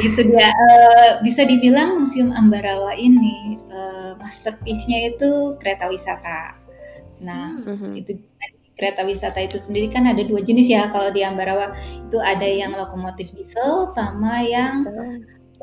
Itu 0.03 0.21
dia. 0.29 0.53
Uh, 0.53 1.11
bisa 1.25 1.49
dibilang 1.49 2.03
Museum 2.03 2.37
Ambarawa 2.37 2.93
ini 2.93 3.57
uh, 3.73 4.12
masterpiece-nya 4.21 5.17
itu 5.17 5.57
kereta 5.57 5.88
wisata. 5.88 6.61
Nah, 7.25 7.57
mm-hmm. 7.64 7.93
itu 7.97 8.12
kereta 8.79 9.03
wisata 9.03 9.43
itu 9.43 9.59
sendiri 9.59 9.91
kan 9.91 10.07
ada 10.07 10.23
dua 10.23 10.38
jenis 10.38 10.71
ya 10.71 10.87
kalau 10.95 11.11
di 11.11 11.27
Ambarawa 11.27 11.75
itu 12.07 12.23
ada 12.23 12.47
yang 12.47 12.71
lokomotif 12.71 13.35
diesel 13.35 13.91
sama 13.91 14.47
yang 14.47 14.87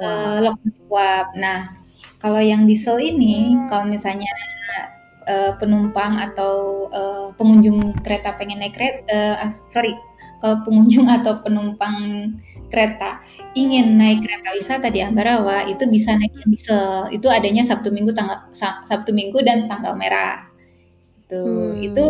uh, 0.02 0.44
lokomotif 0.44 0.84
uap. 0.92 1.28
Nah, 1.40 1.80
kalau 2.20 2.44
yang 2.44 2.68
diesel 2.68 3.00
ini 3.00 3.56
kalau 3.72 3.88
misalnya 3.88 4.28
uh, 5.28 5.54
penumpang 5.58 6.18
atau 6.18 6.88
uh, 6.90 7.28
pengunjung 7.36 7.94
kereta 8.02 8.34
pengen 8.38 8.62
naik 8.62 8.78
kereta, 8.78 9.06
uh, 9.12 9.36
ah, 9.50 9.52
sorry, 9.70 9.94
kalau 10.42 10.62
pengunjung 10.66 11.10
atau 11.22 11.42
penumpang 11.42 11.96
kereta 12.74 13.22
ingin 13.56 13.96
naik 13.96 14.26
kereta 14.26 14.52
wisata 14.58 14.88
di 14.92 15.00
Ambarawa 15.00 15.64
itu 15.70 15.88
bisa 15.88 16.18
naik 16.18 16.34
yang 16.44 16.50
diesel. 16.52 17.08
Itu 17.14 17.32
adanya 17.32 17.64
Sabtu 17.64 17.94
Minggu 17.94 18.12
tanggal 18.12 18.52
Sabtu 18.86 19.16
Minggu 19.16 19.40
dan 19.46 19.72
tanggal 19.72 19.96
merah. 19.96 20.50
Itu 21.26 21.42
hmm. 21.42 21.88
itu 21.88 22.04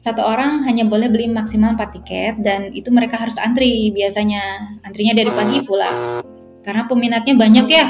satu 0.00 0.24
orang 0.24 0.64
hanya 0.64 0.88
boleh 0.88 1.12
beli 1.12 1.28
maksimal 1.28 1.76
4 1.76 1.96
tiket 2.00 2.34
dan 2.40 2.72
itu 2.72 2.88
mereka 2.88 3.20
harus 3.20 3.36
antri 3.36 3.92
biasanya. 3.92 4.78
Antrinya 4.86 5.12
dari 5.12 5.28
pagi 5.28 5.58
pula. 5.66 5.90
Karena 6.62 6.86
peminatnya 6.86 7.34
banyak 7.34 7.66
ya. 7.66 7.86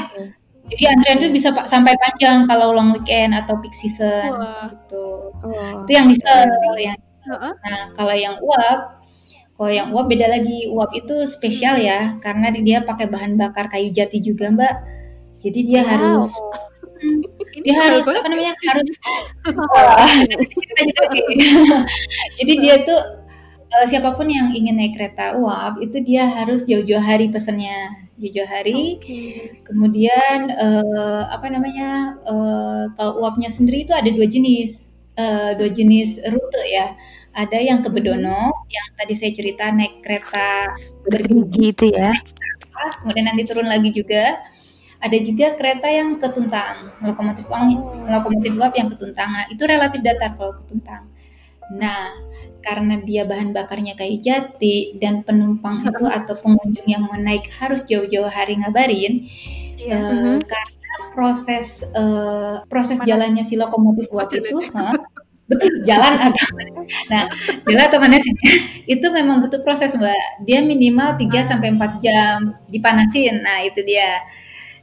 Jadi 0.71 0.83
antrian 0.87 1.17
itu 1.19 1.29
bisa 1.35 1.51
sampai 1.67 1.99
panjang 1.99 2.47
kalau 2.47 2.71
long 2.71 2.95
weekend 2.95 3.35
atau 3.35 3.59
peak 3.59 3.75
season 3.75 4.31
Wah. 4.31 4.71
gitu. 4.71 5.35
Oh. 5.43 5.83
Itu 5.83 5.91
yang 5.91 6.07
bisa 6.07 6.47
yang 6.79 6.97
Nah, 7.21 7.93
kalau 7.93 8.17
yang 8.17 8.41
uap 8.41 8.97
kalau 9.53 9.69
yang 9.69 9.93
uap 9.93 10.09
beda 10.09 10.25
lagi. 10.25 10.73
Uap 10.73 10.89
itu 10.97 11.21
spesial 11.29 11.77
ya 11.77 12.17
karena 12.17 12.49
dia 12.49 12.81
pakai 12.81 13.05
bahan 13.05 13.37
bakar 13.37 13.69
kayu 13.69 13.93
jati 13.93 14.17
juga, 14.17 14.49
Mbak. 14.49 14.75
Jadi 15.43 15.59
dia 15.69 15.85
wow. 15.85 15.89
harus 15.91 16.27
dia 17.65 17.75
harus 17.77 18.05
apa 18.09 18.25
namanya? 18.25 18.57
harus 18.57 18.87
Jadi 22.41 22.53
dia 22.57 22.75
tuh 22.81 23.21
uh, 23.71 23.85
siapa 23.87 24.17
pun 24.17 24.27
yang 24.27 24.51
ingin 24.51 24.77
naik 24.77 24.97
kereta 24.97 25.37
uap 25.39 25.79
itu 25.79 26.01
dia 26.03 26.27
harus 26.27 26.65
jauh-jauh 26.67 27.01
hari 27.01 27.31
pesennya 27.31 27.95
jauh-jauh 28.21 28.45
hari. 28.45 29.01
Okay. 29.01 29.57
Kemudian 29.65 30.53
uh, 30.53 31.27
apa 31.33 31.49
namanya 31.49 32.21
uh, 32.29 32.93
kalau 32.95 33.25
uapnya 33.25 33.49
sendiri 33.49 33.89
itu 33.89 33.93
ada 33.97 34.07
dua 34.13 34.29
jenis, 34.29 34.93
uh, 35.17 35.57
dua 35.57 35.73
jenis 35.73 36.21
rute 36.29 36.63
ya. 36.69 36.93
Ada 37.31 37.63
yang 37.63 37.79
ke 37.81 37.89
Bedono, 37.89 38.51
hmm. 38.51 38.67
yang 38.69 38.87
tadi 38.99 39.13
saya 39.15 39.31
cerita 39.31 39.71
naik 39.71 40.03
kereta 40.05 40.67
bergigi 41.07 41.71
itu 41.73 41.85
ya. 41.95 42.11
Kemudian 43.01 43.25
nanti 43.27 43.43
turun 43.47 43.65
lagi 43.65 43.89
juga. 43.89 44.37
Ada 45.01 45.17
juga 45.25 45.57
kereta 45.57 45.89
yang 45.89 46.21
ke 46.21 46.29
Tuntang, 46.29 46.93
lokomotif 47.01 47.49
uang, 47.49 47.73
lokomotif 48.05 48.53
uap 48.53 48.77
yang 48.77 48.85
ke 48.85 49.01
Tuntang. 49.01 49.33
Nah, 49.33 49.49
itu 49.49 49.65
relatif 49.65 49.97
datar 50.05 50.37
kalau 50.37 50.53
ke 50.53 50.61
Tuntang. 50.69 51.09
Nah, 51.73 52.13
karena 52.61 53.01
dia 53.03 53.25
bahan 53.25 53.51
bakarnya 53.51 53.97
kayu 53.97 54.21
jati 54.21 54.97
dan 55.01 55.25
penumpang 55.25 55.81
itu 55.85 56.05
atau 56.05 56.37
pengunjung 56.39 56.87
yang 56.87 57.05
mau 57.05 57.17
naik 57.17 57.49
harus 57.57 57.83
jauh-jauh 57.85 58.29
hari 58.29 58.57
ngabarin 58.61 59.25
yeah. 59.81 59.97
uh, 59.97 60.11
mm-hmm. 60.13 60.37
karena 60.45 60.95
proses 61.17 61.83
uh, 61.97 62.63
proses 62.71 63.01
Panas. 63.01 63.09
jalannya 63.09 63.43
si 63.43 63.59
lokomotif 63.59 64.07
uap 64.13 64.31
itu 64.31 64.57
huh, 64.71 64.95
betul 65.51 65.83
jalan 65.83 66.31
atau 66.31 66.47
nah 67.11 67.27
jalan 67.67 67.85
atau 67.89 67.99
mana 67.99 68.17
sih 68.21 68.33
itu 68.91 69.07
memang 69.07 69.39
butuh 69.45 69.61
proses 69.63 69.95
mbak. 69.95 70.43
Dia 70.43 70.59
minimal 70.65 71.15
3 71.15 71.31
sampai 71.47 71.71
empat 71.71 72.01
jam 72.03 72.57
dipanasin. 72.67 73.39
Nah 73.39 73.63
itu 73.63 73.79
dia. 73.85 74.19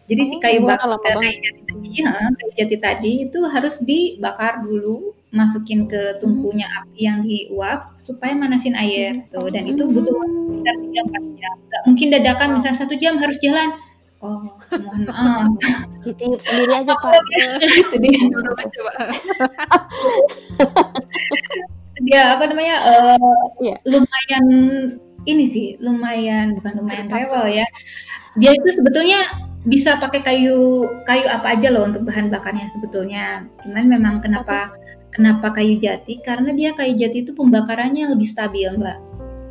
Jadi 0.08 0.22
oh, 0.24 0.28
si 0.32 0.34
kayu 0.40 0.64
bakar 0.64 0.88
kayu 1.04 1.20
jati 1.20 1.60
tadi, 1.68 1.88
ya, 2.00 2.08
kayu 2.08 2.52
jati 2.56 2.76
tadi 2.80 3.12
itu 3.28 3.38
harus 3.44 3.76
dibakar 3.84 4.64
dulu 4.64 5.12
masukin 5.28 5.84
ke 5.84 6.16
tungkunya 6.24 6.64
api 6.80 7.00
yang 7.04 7.20
diuap 7.20 7.92
supaya 8.00 8.32
manasin 8.32 8.72
air 8.72 9.28
tuh 9.28 9.52
dan 9.52 9.68
itu 9.68 9.84
butuh 9.84 10.16
sekitar 10.16 10.74
tiga 10.80 11.00
empat 11.04 11.24
jam. 11.36 11.56
Gak 11.68 11.82
mungkin 11.84 12.08
dadakan 12.08 12.48
misalnya 12.56 12.78
satu 12.80 12.94
jam 12.96 13.20
harus 13.20 13.36
jalan. 13.44 13.68
Oh 14.18 14.50
mohon 14.72 15.02
maaf. 15.08 15.52
Ditiup 16.02 16.40
sendiri 16.40 16.72
aja 16.82 16.94
pak. 16.96 17.12
Itu 17.60 17.96
dia. 18.00 18.18
Dia. 21.98 22.38
Apa 22.38 22.46
namanya 22.46 22.76
uh, 22.86 23.42
yeah. 23.58 23.78
lumayan 23.82 24.46
ini 25.26 25.44
sih 25.50 25.66
lumayan 25.82 26.54
bukan 26.56 26.72
lumayan 26.82 27.06
rewel 27.10 27.46
ya. 27.52 27.66
Dia 28.38 28.54
itu 28.54 28.70
sebetulnya 28.70 29.28
bisa 29.66 29.98
pakai 29.98 30.22
kayu 30.22 30.86
kayu 31.04 31.26
apa 31.26 31.58
aja 31.58 31.68
loh 31.74 31.84
untuk 31.84 32.06
bahan 32.06 32.30
bakarnya 32.30 32.70
sebetulnya. 32.70 33.44
Cuman 33.66 33.90
memang 33.90 34.22
kenapa 34.22 34.72
Kenapa 35.18 35.50
kayu 35.50 35.74
jati? 35.82 36.22
Karena 36.22 36.54
dia 36.54 36.78
kayu 36.78 36.94
jati 36.94 37.26
itu 37.26 37.34
pembakarannya 37.34 38.06
lebih 38.14 38.22
stabil, 38.22 38.70
Mbak. 38.78 38.98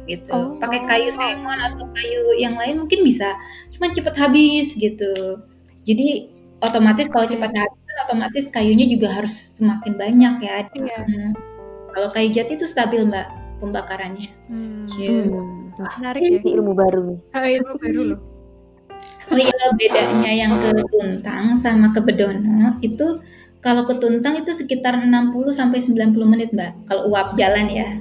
Gitu. 0.08 0.32
Oh. 0.32 0.56
Pakai 0.56 0.88
kayu 0.88 1.12
sengon 1.12 1.60
atau 1.60 1.84
kayu 1.91 2.39
yang 2.39 2.56
lain 2.56 2.88
mungkin 2.88 3.03
bisa, 3.03 3.36
cuma 3.75 3.91
cepat 3.91 4.15
habis 4.15 4.80
gitu. 4.80 5.43
Jadi 5.84 6.32
otomatis 6.63 7.12
kalau 7.12 7.27
cepat 7.27 7.51
habis 7.51 7.82
kan 7.84 7.97
otomatis 8.08 8.47
kayunya 8.47 8.88
juga 8.88 9.12
harus 9.12 9.60
semakin 9.60 9.99
banyak 9.99 10.34
ya. 10.39 10.56
Iya. 10.71 10.99
Hmm. 11.03 11.32
Kalau 11.91 12.15
kayu 12.15 12.32
jati 12.32 12.56
itu 12.56 12.63
stabil, 12.63 13.03
Mbak, 13.03 13.60
pembakarannya. 13.60 14.32
Hmm. 14.47 14.88
Gitu. 14.88 15.36
Hmm. 15.36 15.75
Wah, 15.84 15.93
menarik 15.99 16.23
ya. 16.23 16.41
ilmu 16.47 16.71
baru 16.80 16.99
nih. 17.12 17.19
ilmu 17.60 17.73
baru 17.75 18.01
loh. 18.15 18.19
Oh 19.27 19.36
iya, 19.36 19.65
bedanya 19.75 20.32
yang 20.32 20.51
ke 20.56 20.71
Tuntang 20.88 21.60
sama 21.60 21.91
ke 21.91 21.99
Bedono 21.99 22.80
itu 22.80 23.19
kalau 23.67 23.84
ke 23.84 23.99
Tuntang 23.99 24.39
itu 24.39 24.56
sekitar 24.56 24.95
60 24.95 25.12
sampai 25.51 25.84
90 25.84 26.15
menit, 26.23 26.56
Mbak. 26.56 26.88
Kalau 26.88 27.12
uap 27.12 27.36
jalan 27.36 27.67
ya. 27.67 27.99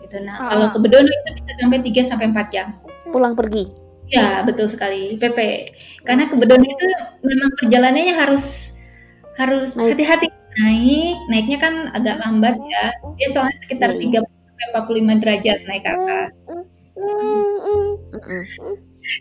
Gitu. 0.00 0.16
Nah, 0.24 0.40
ah. 0.40 0.56
kalau 0.56 0.66
ke 0.72 0.78
Bedono 0.80 1.04
itu 1.12 1.30
bisa 1.36 1.52
sampai 1.60 1.84
3 1.84 2.00
sampai 2.00 2.32
4 2.32 2.48
jam. 2.48 2.72
Pulang 3.12 3.36
pergi. 3.36 3.68
Ya, 4.08 4.40
betul 4.40 4.72
sekali. 4.72 5.20
PP. 5.20 5.68
Karena 6.08 6.32
ke 6.32 6.34
Bedono 6.40 6.64
itu 6.64 6.86
memang 7.20 7.52
perjalanannya 7.60 8.16
harus 8.16 8.80
harus 9.36 9.76
hati-hati 9.76 10.32
naik. 10.56 11.16
Naiknya 11.28 11.58
kan 11.60 11.92
agak 11.92 12.16
lambat 12.24 12.56
ya. 12.56 12.96
Dia 13.20 13.28
soalnya 13.36 13.56
sekitar 13.60 13.92
iya. 14.00 14.24
30 14.24 14.24
sampai 14.24 14.66
45 15.12 15.20
derajat 15.20 15.58
naik 15.68 15.84
ke 15.84 15.90
atas. 15.92 16.28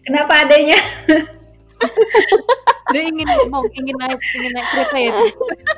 Kenapa 0.07 0.47
adanya? 0.47 0.79
dia 2.91 3.03
ingin 3.07 3.27
ngomong 3.27 3.65
ingin 3.75 3.95
naik 3.97 4.19
ingin 4.19 4.51
naik 4.55 4.67
kereta 4.71 4.97
ya 4.97 5.11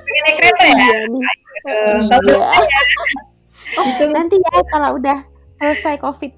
ingin 0.03 0.21
naik 0.23 0.35
kereta 0.37 0.63
ya? 0.63 0.73
Iya, 0.73 0.99
iya. 2.27 2.81
oh, 3.79 3.85
itu 3.87 4.05
nanti 4.11 4.35
ya 4.41 4.57
kalau 4.69 4.89
udah 4.99 5.17
selesai 5.61 5.95
covid. 6.01 6.31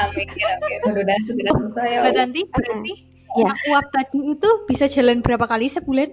Amin 0.00 0.28
ya 0.36 0.48
udah 0.88 1.16
sudah 1.24 1.52
selesai 1.64 1.88
ya 1.88 2.00
nanti 2.14 2.40
berarti 2.48 2.94
ya. 3.36 3.52
uap 3.72 3.86
tadi 3.92 4.18
itu 4.36 4.48
bisa 4.68 4.84
jalan 4.88 5.20
berapa 5.20 5.44
kali 5.44 5.68
sebulan? 5.68 6.10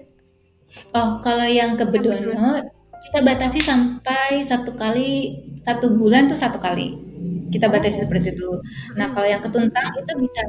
Oh 0.92 1.24
kalau 1.24 1.48
yang 1.48 1.80
ke 1.80 1.84
Bedono 1.88 2.68
kita 3.08 3.24
batasi 3.24 3.64
sampai 3.64 4.44
satu 4.44 4.76
kali 4.76 5.40
satu 5.64 5.96
bulan 5.96 6.28
tuh 6.28 6.36
satu 6.36 6.60
kali. 6.60 7.00
Kita 7.48 7.72
batasi 7.72 8.04
seperti 8.04 8.36
itu. 8.36 8.60
Nah 8.92 9.16
kalau 9.16 9.24
yang 9.24 9.40
ketuntang 9.40 9.88
itu 9.96 10.12
bisa 10.20 10.44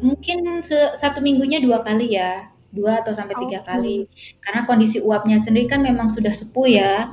mungkin 0.00 0.62
satu 0.94 1.18
minggunya 1.24 1.60
dua 1.62 1.80
kali 1.82 2.16
ya 2.16 2.50
dua 2.74 3.00
atau 3.00 3.16
sampai 3.16 3.34
tiga 3.46 3.64
okay. 3.64 3.68
kali 3.68 3.96
karena 4.44 4.68
kondisi 4.68 5.00
uapnya 5.00 5.40
sendiri 5.40 5.70
kan 5.70 5.80
memang 5.80 6.12
sudah 6.12 6.34
sepuh 6.34 6.68
ya 6.68 7.12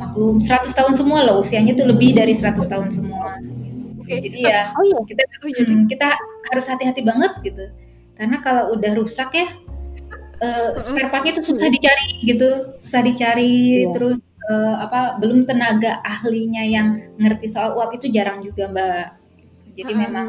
maklum 0.00 0.40
100 0.40 0.70
tahun 0.70 0.94
semua 0.96 1.26
loh 1.26 1.44
usianya 1.44 1.76
itu 1.76 1.84
lebih 1.84 2.16
dari 2.16 2.32
100 2.32 2.56
tahun 2.70 2.88
semua 2.94 3.36
okay. 4.00 4.22
jadi 4.22 4.38
ya 4.38 4.60
oh, 4.78 4.84
iya. 4.86 4.98
kita 5.04 5.22
oh, 5.42 5.48
iya. 5.50 5.64
kita 5.90 6.08
harus 6.52 6.64
hati-hati 6.70 7.02
banget 7.02 7.32
gitu 7.42 7.64
karena 8.14 8.38
kalau 8.40 8.72
udah 8.78 8.92
rusak 8.94 9.34
ya 9.34 9.50
uh, 10.40 10.70
spare 10.78 11.10
partnya 11.10 11.36
itu 11.38 11.42
susah 11.54 11.68
dicari 11.70 12.08
gitu, 12.24 12.78
susah 12.80 13.02
dicari, 13.04 13.84
yeah. 13.84 13.92
terus 13.94 14.18
uh, 14.50 14.84
apa 14.84 15.20
belum 15.20 15.46
tenaga 15.46 16.00
ahlinya 16.02 16.62
yang 16.64 16.88
ngerti 17.20 17.46
soal 17.46 17.76
uap 17.78 17.94
itu 17.94 18.10
jarang 18.10 18.42
juga 18.42 18.70
mbak. 18.70 19.06
Jadi 19.74 19.92
hmm. 19.92 20.00
memang 20.00 20.28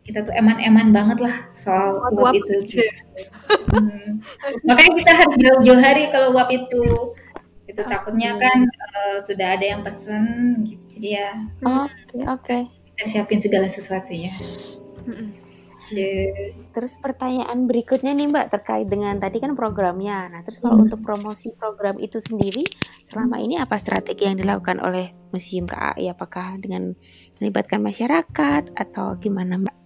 kita 0.00 0.24
tuh 0.24 0.34
eman-eman 0.34 0.90
banget 0.90 1.18
lah 1.20 1.36
soal 1.52 2.00
uap, 2.00 2.32
uap 2.32 2.34
itu. 2.34 2.82
hmm. 3.76 4.10
Makanya 4.66 4.92
kita 4.96 5.12
harus 5.12 5.34
jauh-jauh 5.36 5.80
hari 5.80 6.08
kalau 6.08 6.32
uap 6.34 6.48
itu. 6.48 7.14
Itu 7.70 7.86
takutnya 7.86 8.34
kan 8.34 8.66
uh, 8.66 9.22
sudah 9.22 9.54
ada 9.54 9.64
yang 9.64 9.80
pesen 9.86 10.24
gitu. 10.66 10.82
Jadi 11.00 11.08
ya. 11.16 11.30
Oke, 11.64 11.88
okay, 11.88 12.22
oke. 12.26 12.44
Okay. 12.44 12.60
Kita 12.96 13.04
siapin 13.08 13.40
segala 13.40 13.68
sesuatu 13.70 14.12
ya. 14.12 14.34
Terus 16.70 16.92
pertanyaan 17.02 17.66
berikutnya 17.66 18.14
nih 18.14 18.30
Mbak 18.30 18.46
terkait 18.52 18.86
dengan 18.86 19.16
tadi 19.18 19.42
kan 19.42 19.58
programnya. 19.58 20.30
Nah, 20.30 20.40
terus 20.46 20.62
kalau 20.62 20.78
hmm. 20.78 20.86
untuk 20.86 21.00
promosi 21.02 21.50
program 21.56 21.98
itu 21.98 22.22
sendiri 22.22 22.62
selama 23.10 23.42
ini 23.42 23.58
apa 23.58 23.74
strategi 23.80 24.28
yang 24.28 24.38
dilakukan 24.38 24.78
oleh 24.78 25.10
Museum 25.34 25.66
KAI? 25.66 26.12
Apakah 26.12 26.60
dengan 26.62 26.94
melibatkan 27.42 27.82
masyarakat 27.82 28.76
atau 28.76 29.18
gimana 29.18 29.66
Mbak? 29.66 29.76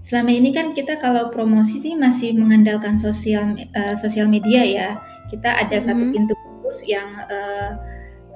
Selama 0.00 0.32
ini 0.32 0.50
kan 0.50 0.72
kita 0.72 0.96
kalau 0.96 1.28
promosi 1.28 1.76
sih 1.78 1.92
masih 1.92 2.32
mengandalkan 2.34 2.96
sosial 2.96 3.54
uh, 3.76 3.94
sosial 3.94 4.26
media 4.26 4.64
ya. 4.64 4.88
Kita 5.28 5.48
ada 5.60 5.76
hmm. 5.76 5.84
satu 5.84 6.04
pintu 6.10 6.34
khusus 6.64 6.88
yang 6.88 7.14
uh, 7.28 7.76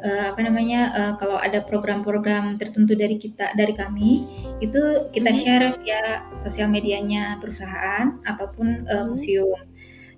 uh, 0.04 0.24
apa 0.30 0.40
namanya 0.44 0.92
uh, 0.92 1.12
kalau 1.16 1.40
ada 1.40 1.64
program-program 1.64 2.60
tertentu 2.60 2.92
dari 2.92 3.16
kita 3.16 3.56
dari 3.56 3.72
kami 3.72 4.28
itu 4.60 5.08
kita 5.10 5.32
hmm. 5.32 5.40
share 5.40 5.66
via 5.80 6.28
sosial 6.36 6.68
medianya 6.68 7.40
perusahaan 7.40 8.20
ataupun 8.28 8.84
uh, 8.86 9.04
museum. 9.08 9.64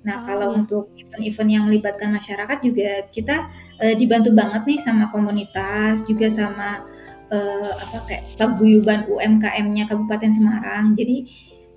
Nah, 0.06 0.22
oh, 0.22 0.24
kalau 0.26 0.48
iya. 0.54 0.56
untuk 0.62 0.84
event-event 0.94 1.50
yang 1.50 1.64
melibatkan 1.66 2.14
masyarakat 2.14 2.58
juga 2.62 3.10
kita 3.10 3.50
uh, 3.82 3.94
dibantu 3.98 4.30
banget 4.34 4.62
nih 4.62 4.78
sama 4.78 5.10
komunitas, 5.10 6.02
juga 6.06 6.30
sama 6.30 6.86
uh, 7.32 7.72
apa 7.80 7.98
kayak 8.06 8.22
paguyuban 8.38 9.06
UMKM-nya 9.10 9.90
Kabupaten 9.90 10.30
Semarang. 10.30 10.94
Jadi 10.94 11.26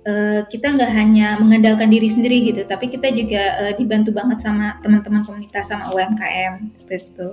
uh, 0.06 0.40
kita 0.46 0.76
nggak 0.76 0.92
hanya 0.92 1.38
mengandalkan 1.40 1.90
diri 1.90 2.08
sendiri 2.08 2.52
gitu, 2.52 2.62
tapi 2.66 2.88
kita 2.88 3.10
juga 3.12 3.42
uh, 3.66 3.72
dibantu 3.74 4.14
banget 4.14 4.40
sama 4.42 4.78
teman-teman 4.84 5.26
komunitas 5.26 5.68
sama 5.68 5.90
UMKM 5.90 6.70
seperti 6.78 7.06
itu. 7.10 7.28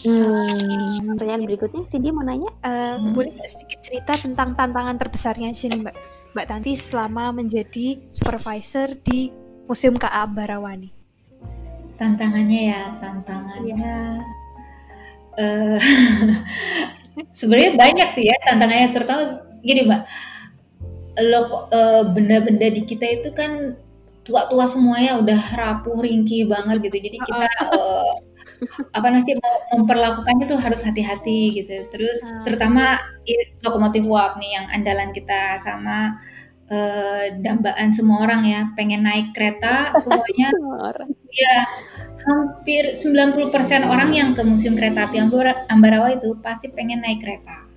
Hmm, 0.00 1.12
pertanyaan 1.12 1.44
berikutnya 1.44 1.84
dia 1.84 2.12
mau 2.12 2.24
nanya, 2.24 2.48
uh, 2.64 2.96
hmm. 2.96 3.12
boleh 3.12 3.36
sedikit 3.44 3.84
cerita 3.84 4.16
tentang 4.16 4.56
tantangan 4.56 4.96
terbesarnya 4.96 5.52
sini 5.52 5.84
Mbak, 5.84 5.96
Mbak 6.32 6.46
Tanti 6.48 6.72
selama 6.72 7.36
menjadi 7.36 8.00
supervisor 8.08 8.96
di 8.96 9.28
Museum 9.68 10.00
KA 10.00 10.24
Barawani. 10.24 10.88
Tantangannya 12.00 12.60
ya, 12.72 12.82
tantangannya 12.96 13.76
ya. 13.76 13.98
Uh, 15.36 15.76
sebenarnya 17.28 17.72
banyak 17.76 18.08
sih 18.16 18.24
ya 18.26 18.36
tantangannya 18.48 18.88
terutama 18.96 19.22
gini 19.60 19.84
Mbak, 19.84 20.02
lo 21.28 21.40
uh, 21.42 22.02
benda-benda 22.16 22.72
di 22.72 22.82
kita 22.88 23.20
itu 23.20 23.30
kan 23.36 23.76
tua-tua 24.24 24.64
semuanya 24.68 25.20
udah 25.20 25.40
rapuh 25.56 26.00
ringkih 26.00 26.48
banget 26.48 26.86
gitu, 26.88 26.96
jadi 26.96 27.18
kita 27.18 27.48
uh, 27.76 28.14
apa 28.92 29.08
nasi 29.08 29.36
memperlakukannya 29.72 30.46
tuh 30.48 30.60
harus 30.60 30.84
hati-hati 30.84 31.56
gitu. 31.56 31.88
Terus 31.92 32.20
hmm. 32.20 32.44
terutama 32.44 33.00
lokomotif 33.64 34.04
uap 34.04 34.36
nih 34.36 34.60
yang 34.60 34.66
andalan 34.72 35.10
kita 35.16 35.56
sama 35.60 36.20
uh, 36.68 37.24
dambaan 37.40 37.90
semua 37.92 38.28
orang 38.28 38.42
ya. 38.44 38.60
Pengen 38.76 39.04
naik 39.08 39.32
kereta 39.32 39.96
semuanya 39.96 40.52
ya 41.42 41.56
hampir 42.28 42.92
90% 42.96 43.48
orang 43.86 44.10
yang 44.12 44.36
ke 44.36 44.42
museum 44.44 44.76
kereta 44.76 45.08
api 45.08 45.20
Ambarawa 45.72 46.12
itu 46.12 46.36
pasti 46.44 46.68
pengen 46.68 47.00
naik 47.00 47.24
kereta 47.24 47.70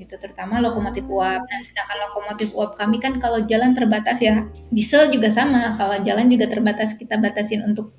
gitu 0.00 0.18
terutama 0.18 0.58
lokomotif 0.58 1.06
uap. 1.06 1.42
Nah, 1.46 1.60
sedangkan 1.62 1.98
lokomotif 2.10 2.48
uap 2.56 2.74
kami 2.80 2.98
kan 2.98 3.22
kalau 3.22 3.44
jalan 3.46 3.76
terbatas 3.76 4.18
ya. 4.18 4.48
Diesel 4.74 5.12
juga 5.14 5.30
sama, 5.30 5.78
kalau 5.78 6.00
jalan 6.02 6.26
juga 6.26 6.50
terbatas 6.50 6.96
kita 6.98 7.20
batasin 7.22 7.62
untuk 7.62 7.94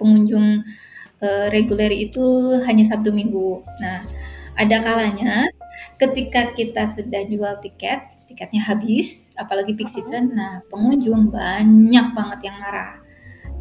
pengunjung 0.00 0.64
uh, 1.20 1.46
reguler 1.52 1.92
itu 1.92 2.56
hanya 2.64 2.88
Sabtu 2.88 3.12
Minggu. 3.12 3.60
Nah, 3.84 4.00
ada 4.56 4.76
kalanya 4.80 5.44
ketika 6.00 6.50
kita 6.56 6.88
sudah 6.88 7.22
jual 7.28 7.54
tiket, 7.62 8.00
tiketnya 8.26 8.62
habis, 8.64 9.36
apalagi 9.38 9.76
peak 9.76 9.86
season, 9.86 10.34
nah 10.34 10.64
pengunjung 10.72 11.30
banyak 11.30 12.06
banget 12.16 12.40
yang 12.50 12.56
marah, 12.58 12.98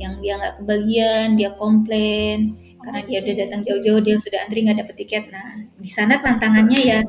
yang 0.01 0.17
dia 0.19 0.41
nggak 0.41 0.55
kebagian, 0.65 1.27
dia 1.37 1.49
komplain. 1.55 2.57
Karena 2.81 3.01
dia 3.05 3.17
udah 3.21 3.35
datang 3.45 3.61
jauh-jauh, 3.61 4.01
dia 4.01 4.17
sudah 4.17 4.39
antri 4.49 4.65
nggak 4.65 4.81
dapet 4.81 4.95
tiket. 5.05 5.23
Nah, 5.29 5.69
di 5.77 5.89
sana 5.89 6.17
tantangannya 6.17 6.79
ya 6.81 6.99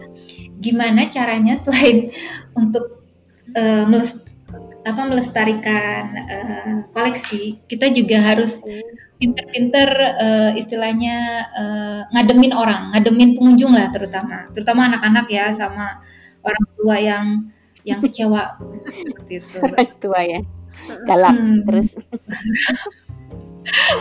gimana 0.61 1.09
caranya 1.09 1.57
selain 1.57 2.13
untuk 2.61 3.03
uh, 3.57 3.89
apa 4.83 5.03
melestarikan 5.07 6.03
uh, 6.29 6.75
koleksi, 6.93 7.63
kita 7.71 7.89
juga 7.95 8.19
harus 8.19 8.67
pinter-pinter 9.23 9.89
uh, 10.19 10.51
istilahnya 10.59 11.47
uh, 11.55 12.01
ngademin 12.11 12.51
orang, 12.51 12.91
ngademin 12.91 13.39
pengunjung 13.39 13.71
lah 13.71 13.95
terutama, 13.95 14.51
terutama 14.51 14.91
anak-anak 14.91 15.27
ya 15.31 15.55
sama 15.55 16.03
orang 16.43 16.65
tua 16.75 16.97
yang 16.99 17.27
yang 17.87 18.03
kecewa. 18.03 18.59
Itu. 19.31 19.59
Orang 19.63 19.91
tua 20.03 20.21
ya, 20.27 20.43
galak 21.09 21.37
hmm. 21.37 21.63
terus. 21.67 21.91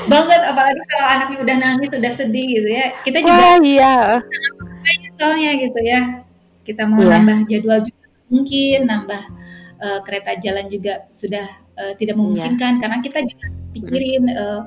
banget 0.10 0.42
apalagi 0.42 0.82
kalau 0.90 1.08
anaknya 1.14 1.38
udah 1.46 1.56
nangis 1.62 1.94
udah 1.94 2.10
sedih 2.10 2.50
gitu 2.50 2.66
ya 2.66 2.98
kita 3.06 3.22
juga 3.22 3.30
Wah, 3.30 3.58
iya 3.62 3.96
soalnya 5.22 5.52
gitu 5.54 5.80
ya 5.86 6.26
kita 6.66 6.90
mau 6.90 6.98
yeah. 7.06 7.22
nambah 7.22 7.46
jadwal 7.46 7.80
juga 7.86 8.06
mungkin 8.34 8.90
nambah 8.90 9.24
uh, 9.86 10.00
kereta 10.02 10.34
jalan 10.42 10.66
juga 10.66 11.06
sudah 11.14 11.46
uh, 11.78 11.94
tidak 11.94 12.18
iya. 12.18 12.20
memungkinkan 12.20 12.72
yeah. 12.74 12.82
karena 12.82 12.98
kita 13.06 13.20
juga 13.22 13.46
pikirin 13.78 14.24
uh, 14.34 14.62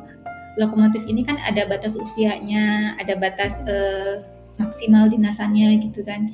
lokomotif 0.58 1.02
ini 1.10 1.26
kan 1.26 1.38
ada 1.42 1.66
batas 1.66 1.98
usianya, 1.98 2.94
ada 2.98 3.18
batas 3.18 3.58
uh, 3.66 4.22
maksimal 4.62 5.10
dinasannya 5.10 5.82
gitu 5.82 6.06
kan. 6.06 6.30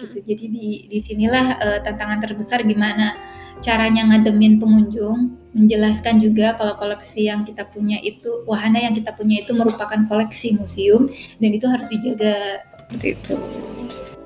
Gitu. 0.00 0.16
Jadi 0.24 0.44
di 0.48 0.68
di 0.88 0.98
sinilah 0.98 1.60
uh, 1.60 1.78
tantangan 1.84 2.24
terbesar 2.24 2.64
gimana 2.64 3.12
caranya 3.60 4.08
ngademin 4.08 4.60
pengunjung, 4.60 5.36
menjelaskan 5.52 6.20
juga 6.22 6.56
kalau 6.56 6.74
koleksi 6.80 7.28
yang 7.28 7.44
kita 7.44 7.66
punya 7.68 8.00
itu 8.00 8.44
wahana 8.48 8.80
yang 8.80 8.94
kita 8.96 9.12
punya 9.14 9.44
itu 9.44 9.52
merupakan 9.52 9.98
koleksi 10.08 10.56
museum 10.56 11.10
dan 11.42 11.50
itu 11.52 11.66
harus 11.68 11.86
dijaga 11.90 12.64
seperti 12.68 13.06
itu. 13.18 13.34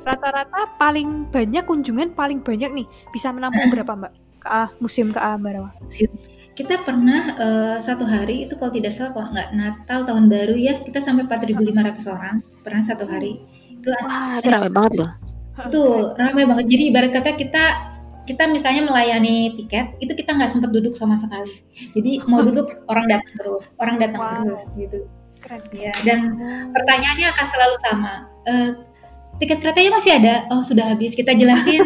Rata-rata 0.05 0.77
paling 0.77 1.33
banyak 1.33 1.65
kunjungan 1.65 2.13
paling 2.13 2.45
banyak 2.45 2.71
nih 2.71 2.87
bisa 3.11 3.33
menampung 3.33 3.73
berapa 3.73 3.93
mbak? 3.97 4.13
Ke 4.45 4.69
museum 4.77 5.09
ke 5.09 5.21
Ambarawa? 5.21 5.73
Museum 5.81 6.13
kita 6.55 6.87
pernah 6.87 7.35
uh, 7.35 7.77
satu 7.83 8.07
hari 8.07 8.47
itu 8.47 8.55
kalau 8.55 8.71
tidak 8.71 8.95
salah 8.95 9.11
kalau 9.11 9.29
nggak 9.35 9.51
Natal 9.59 10.01
tahun 10.07 10.31
baru 10.31 10.55
ya 10.55 10.73
kita 10.87 11.03
sampai 11.03 11.27
4.500 11.27 12.15
orang 12.15 12.37
pernah 12.63 12.83
satu 12.83 13.05
hari 13.11 13.43
itu 13.75 13.91
Wah, 13.91 14.39
itu 14.39 14.49
ramai 14.55 14.71
banget 14.71 14.93
loh 15.03 15.11
itu 15.55 15.83
ramai 16.15 16.45
banget 16.47 16.67
jadi 16.71 16.83
ibarat 16.95 17.11
kata 17.11 17.31
kita 17.35 17.65
kita 18.25 18.49
misalnya 18.49 18.89
melayani 18.89 19.53
tiket 19.57 19.97
itu 20.01 20.13
kita 20.17 20.37
nggak 20.37 20.51
sempat 20.51 20.71
duduk 20.73 20.97
sama 20.97 21.17
sekali 21.17 21.65
jadi 21.93 22.25
mau 22.29 22.41
duduk 22.41 22.73
orang 22.93 23.07
datang 23.09 23.35
terus 23.37 23.73
orang 23.81 23.97
datang 24.01 24.21
wow. 24.21 24.43
terus 24.45 24.65
gitu 24.77 24.99
Keren. 25.45 25.61
ya 25.77 25.93
dan 26.09 26.41
pertanyaannya 26.73 27.27
akan 27.37 27.47
selalu 27.53 27.77
sama 27.85 28.13
uh, 28.49 28.71
tiket 29.37 29.61
keretanya 29.61 29.91
masih 29.93 30.13
ada 30.17 30.35
oh 30.49 30.65
sudah 30.65 30.97
habis 30.97 31.13
kita 31.13 31.37
jelasin 31.37 31.85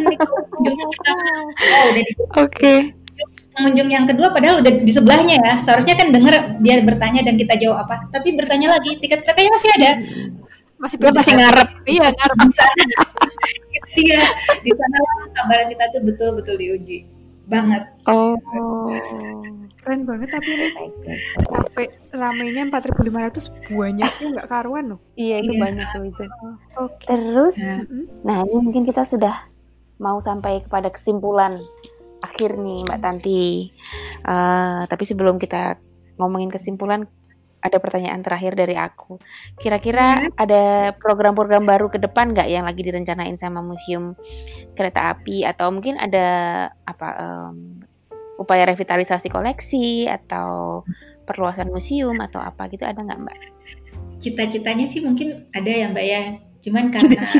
kunjungnya 0.54 0.86
kita 0.94 1.10
oh 1.10 1.84
udah 1.90 2.04
oke 2.04 2.14
okay 2.54 2.78
pengunjung 3.58 3.90
yang 3.90 4.06
kedua 4.06 4.30
padahal 4.30 4.62
udah 4.62 4.72
di 4.86 4.92
sebelahnya 4.94 5.42
ya. 5.42 5.52
Seharusnya 5.58 5.98
kan 5.98 6.14
denger 6.14 6.62
dia 6.62 6.78
bertanya 6.86 7.26
dan 7.26 7.34
kita 7.34 7.58
jawab 7.58 7.90
apa. 7.90 8.06
Tapi 8.14 8.38
bertanya 8.38 8.78
lagi, 8.78 8.94
tiket 9.02 9.26
keretanya 9.26 9.50
masih 9.50 9.70
ada. 9.74 9.90
Masih 10.78 10.96
dia 11.02 11.10
masih 11.10 11.34
ngarep. 11.34 11.68
Iya, 11.90 12.06
ngarep 12.14 12.38
di 12.38 12.54
sana. 12.54 12.84
Iya, 13.98 14.22
di 14.62 14.70
sana 14.70 14.96
kesabaran 15.26 15.66
kita 15.74 15.84
tuh 15.90 16.00
betul-betul 16.06 16.56
diuji 16.60 16.98
banget. 17.48 17.82
Oh. 18.06 18.36
Keren 19.80 20.04
banget 20.04 20.28
tapi 20.36 20.50
ini 20.52 20.68
sampai 21.48 21.86
ramainya 22.12 22.68
4.500 22.68 23.72
banyaknya 23.72 24.26
nggak 24.36 24.48
karuan 24.52 24.84
loh. 24.94 25.00
Iya, 25.16 25.40
itu 25.40 25.52
iya. 25.56 25.60
banyak 25.64 25.86
tuh 25.88 26.02
itu. 26.04 26.24
Okay. 26.76 27.06
Terus, 27.08 27.54
nah. 27.56 27.80
nah 28.22 28.38
ini 28.44 28.58
mungkin 28.60 28.84
kita 28.84 29.08
sudah 29.08 29.48
mau 29.98 30.20
sampai 30.20 30.62
kepada 30.62 30.92
kesimpulan 30.92 31.56
akhir 32.20 32.60
nih 32.60 32.84
Mbak 32.84 33.00
Tanti. 33.00 33.72
Uh, 34.28 34.84
tapi 34.90 35.08
sebelum 35.08 35.40
kita 35.40 35.80
ngomongin 36.20 36.52
kesimpulan, 36.52 37.08
ada 37.58 37.76
pertanyaan 37.82 38.22
terakhir 38.22 38.54
dari 38.54 38.78
aku. 38.78 39.18
Kira-kira 39.58 40.30
hmm. 40.30 40.38
ada 40.38 40.62
program-program 40.96 41.64
baru 41.66 41.86
ke 41.90 41.98
depan 41.98 42.32
nggak 42.32 42.48
yang 42.48 42.64
lagi 42.64 42.82
direncanain 42.86 43.34
sama 43.34 43.60
Museum 43.60 44.14
Kereta 44.78 45.14
Api 45.14 45.42
atau 45.42 45.70
mungkin 45.74 45.98
ada 45.98 46.26
apa 46.86 47.08
um, 47.18 47.82
upaya 48.38 48.70
revitalisasi 48.70 49.28
koleksi 49.28 50.06
atau 50.06 50.82
perluasan 51.26 51.68
museum 51.68 52.16
atau 52.22 52.40
apa 52.40 52.70
gitu 52.70 52.86
ada 52.86 53.02
nggak 53.02 53.20
mbak? 53.20 53.38
Cita-citanya 54.22 54.86
sih 54.86 55.02
mungkin 55.02 55.50
ada 55.52 55.68
ya 55.68 55.86
mbak 55.90 56.06
ya. 56.06 56.22
Cuman 56.68 56.92
karena 56.92 57.24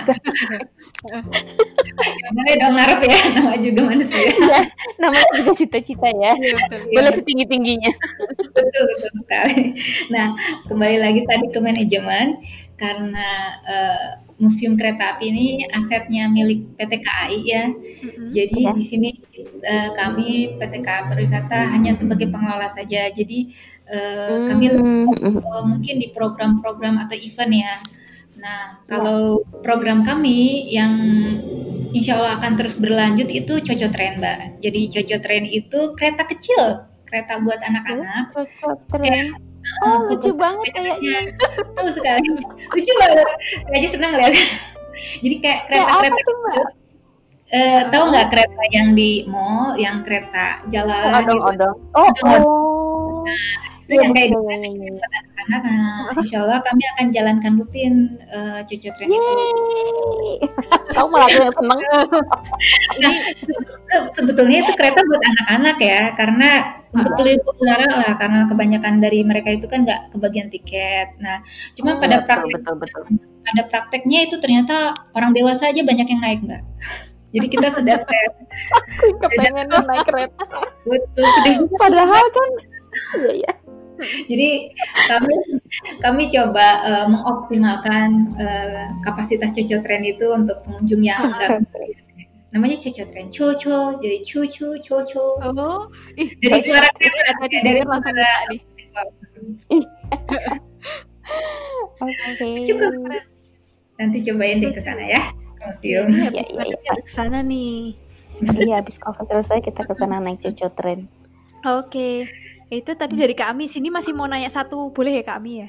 Boleh 2.33 2.55
dong 2.59 2.75
ngarep 2.75 3.01
ya, 3.05 3.19
nama 3.37 3.55
juga 3.61 3.81
manusia. 3.87 4.19
ya, 4.25 4.61
nama 4.97 5.21
juga 5.37 5.53
cita-cita 5.55 6.09
ya. 6.11 6.33
Iya, 6.35 6.57
Boleh 6.91 7.13
setinggi 7.13 7.45
tingginya. 7.45 7.93
betul 8.57 8.83
betul 8.89 9.13
sekali. 9.21 9.77
Nah 10.09 10.33
kembali 10.67 10.97
lagi 10.97 11.21
tadi 11.29 11.47
ke 11.53 11.61
manajemen 11.61 12.41
karena 12.79 13.29
uh, 13.67 14.09
museum 14.39 14.79
kereta 14.79 15.19
api 15.19 15.35
ini 15.35 15.47
asetnya 15.75 16.31
milik 16.31 16.67
PT 16.79 17.03
KAI 17.03 17.39
ya. 17.43 17.65
Mm-hmm. 17.69 18.31
Jadi 18.31 18.59
ya. 18.65 18.73
di 18.73 18.85
sini 18.87 19.11
uh, 19.67 19.91
kami 19.99 20.57
PT 20.57 20.75
KAI 20.87 21.11
Pariwisata 21.11 21.75
hanya 21.75 21.93
sebagai 21.93 22.31
pengelola 22.31 22.71
saja. 22.71 23.11
Jadi 23.11 23.55
uh, 23.91 23.99
mm-hmm. 23.99 24.47
kami 24.47 24.65
uh, 25.43 25.63
mungkin 25.67 25.95
di 25.99 26.15
program-program 26.15 27.03
atau 27.07 27.19
event 27.19 27.53
ya. 27.55 27.75
Nah, 28.39 28.79
kalau 28.87 29.43
program 29.67 30.07
kami 30.07 30.71
yang 30.71 30.95
insya 31.91 32.19
Allah 32.19 32.39
akan 32.39 32.55
terus 32.55 32.79
berlanjut 32.79 33.27
itu 33.27 33.59
Coco 33.59 33.89
Train, 33.91 34.23
Mbak. 34.23 34.63
Jadi 34.63 34.81
Coco 34.95 35.17
Train 35.19 35.45
itu 35.47 35.79
kereta 35.99 36.23
kecil, 36.25 36.87
kereta 37.07 37.43
buat 37.43 37.59
anak-anak. 37.59 38.31
Coco 38.31 38.79
Train. 38.95 39.35
Oh, 39.85 40.09
lucu 40.09 40.33
banget 40.33 40.71
kayaknya. 40.73 41.35
Tuh 41.77 41.91
sekali. 41.93 42.25
lucu 42.79 42.93
banget. 42.97 43.29
Aja 43.75 43.89
senang 43.91 44.13
lihat. 44.17 44.35
Jadi 45.23 45.37
kayak 45.43 45.61
kereta-kereta 45.69 46.17
ya, 46.17 46.25
kereta 46.25 46.77
Eh, 47.49 47.81
tahu 47.89 48.13
nggak 48.13 48.29
kereta 48.29 48.63
yang 48.77 48.93
di 48.93 49.25
mall, 49.25 49.73
yang 49.81 50.05
kereta 50.05 50.61
jalan? 50.69 51.25
Odong-odong. 51.25 51.77
Oh, 51.97 52.13
oh. 52.29 52.29
oh. 52.29 53.25
Nah, 53.25 53.78
itu 53.89 53.97
yang 53.97 54.13
kayak 54.13 54.37
gitu 54.37 54.45
anak-anak. 54.45 55.63
Nah, 55.65 56.13
insya 56.21 56.45
Allah 56.45 56.61
kami 56.61 56.85
akan 56.93 57.07
jalankan 57.09 57.53
rutin 57.57 58.21
uh, 58.29 58.61
cucu 58.69 58.93
tren 58.93 59.09
itu 59.09 59.33
kamu 60.93 61.09
malah 61.09 61.31
yang 61.33 61.49
seneng. 61.57 61.81
Nah, 62.99 63.15
sebetulnya 64.13 64.67
itu 64.67 64.73
kereta 64.77 65.01
buat 65.01 65.23
anak-anak 65.23 65.77
ya 65.81 66.13
karena 66.19 66.51
untuk 66.93 67.13
beli 67.17 67.41
udara 67.41 67.89
lah 67.89 68.13
karena 68.21 68.45
kebanyakan 68.49 69.01
dari 69.01 69.25
mereka 69.25 69.57
itu 69.57 69.65
kan 69.71 69.89
nggak 69.89 70.13
kebagian 70.13 70.49
tiket. 70.53 71.17
Nah 71.23 71.41
cuma 71.79 71.97
oh, 71.97 72.01
pada 72.03 72.25
praktek 72.29 72.61
betul, 72.61 72.75
betul, 72.77 73.03
pada 73.45 73.63
prakteknya 73.73 74.29
itu 74.29 74.37
ternyata 74.41 74.93
orang 75.17 75.33
dewasa 75.33 75.73
aja 75.73 75.81
banyak 75.81 76.09
yang 76.09 76.21
naik 76.21 76.41
mbak. 76.45 76.63
Jadi 77.33 77.47
kita 77.49 77.69
sudah 77.77 77.97
tes. 78.05 78.33
Aku 78.73 79.17
kepengen 79.21 79.69
naik 79.69 80.05
kereta. 80.09 80.45
Betul, 80.89 81.25
Padahal 81.77 82.25
kan, 82.33 82.51
iya 83.21 83.33
ya. 83.45 83.53
Jadi 84.31 84.73
kami 85.11 85.35
kami 86.01 86.23
coba 86.31 86.67
uh, 86.87 87.07
mengoptimalkan 87.11 88.33
uh, 88.39 88.87
kapasitas 89.03 89.53
cocok 89.53 89.81
tren 89.85 90.03
itu 90.07 90.27
untuk 90.31 90.63
pengunjung 90.65 91.03
yang 91.03 91.19
enggak 91.29 91.67
namanya 92.49 92.81
cocok 92.81 93.07
tren 93.13 93.29
coco 93.29 94.01
jadi 94.01 94.25
cucu 94.25 94.81
coco 94.81 95.37
oh 95.45 95.85
ih, 96.17 96.33
dari 96.41 96.65
suara 96.65 96.89
kereta 96.97 97.45
dari 97.61 97.85
suara 97.85 98.33
Oke. 101.99 102.65
Cukup. 102.65 102.93
Nanti 103.99 104.19
cobain 104.23 104.63
deh 104.63 104.71
ke 104.71 104.81
sana 104.81 105.03
ya, 105.05 105.35
museum. 105.67 106.09
Iya, 106.15 106.45
iya, 106.47 106.65
iya. 106.71 106.93
Ke 106.95 107.11
sana 107.11 107.43
nih. 107.43 107.99
Iya, 108.39 108.79
habis 108.79 109.03
COVID 109.03 109.27
selesai 109.27 109.59
kita 109.67 109.83
ke 109.83 109.95
sana 109.99 110.23
naik 110.23 110.39
cucu 110.39 110.71
tren. 110.79 111.11
Oke. 111.67 112.31
Itu 112.69 112.93
tadi 112.93 113.17
dari 113.17 113.33
Kak 113.33 113.57
Ami. 113.57 113.65
Sini 113.65 113.89
masih 113.89 114.13
mau 114.13 114.29
nanya 114.29 114.53
satu, 114.53 114.93
boleh 114.93 115.21
ya 115.21 115.25
Kak 115.25 115.41
Ami 115.41 115.65
ya? 115.65 115.69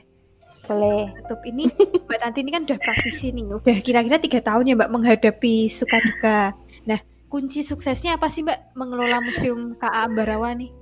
Boleh. 0.67 1.07
Tutup 1.23 1.41
ini 1.47 1.71
Mbak 2.05 2.19
Tanti 2.19 2.39
ini 2.43 2.51
kan 2.51 2.61
udah 2.67 2.79
praktisi 2.83 3.31
nih. 3.31 3.43
Udah 3.47 3.79
kira-kira 3.79 4.17
tiga 4.19 4.39
tahun 4.43 4.67
ya 4.67 4.75
Mbak 4.75 4.91
menghadapi 4.91 5.71
suka 5.71 5.97
duka. 6.03 6.39
Nah, 6.83 6.99
kunci 7.31 7.63
suksesnya 7.63 8.19
apa 8.19 8.27
sih 8.27 8.43
Mbak 8.43 8.75
mengelola 8.75 9.23
museum 9.23 9.79
KA 9.79 10.11
Ambarawa 10.11 10.51
nih? 10.59 10.75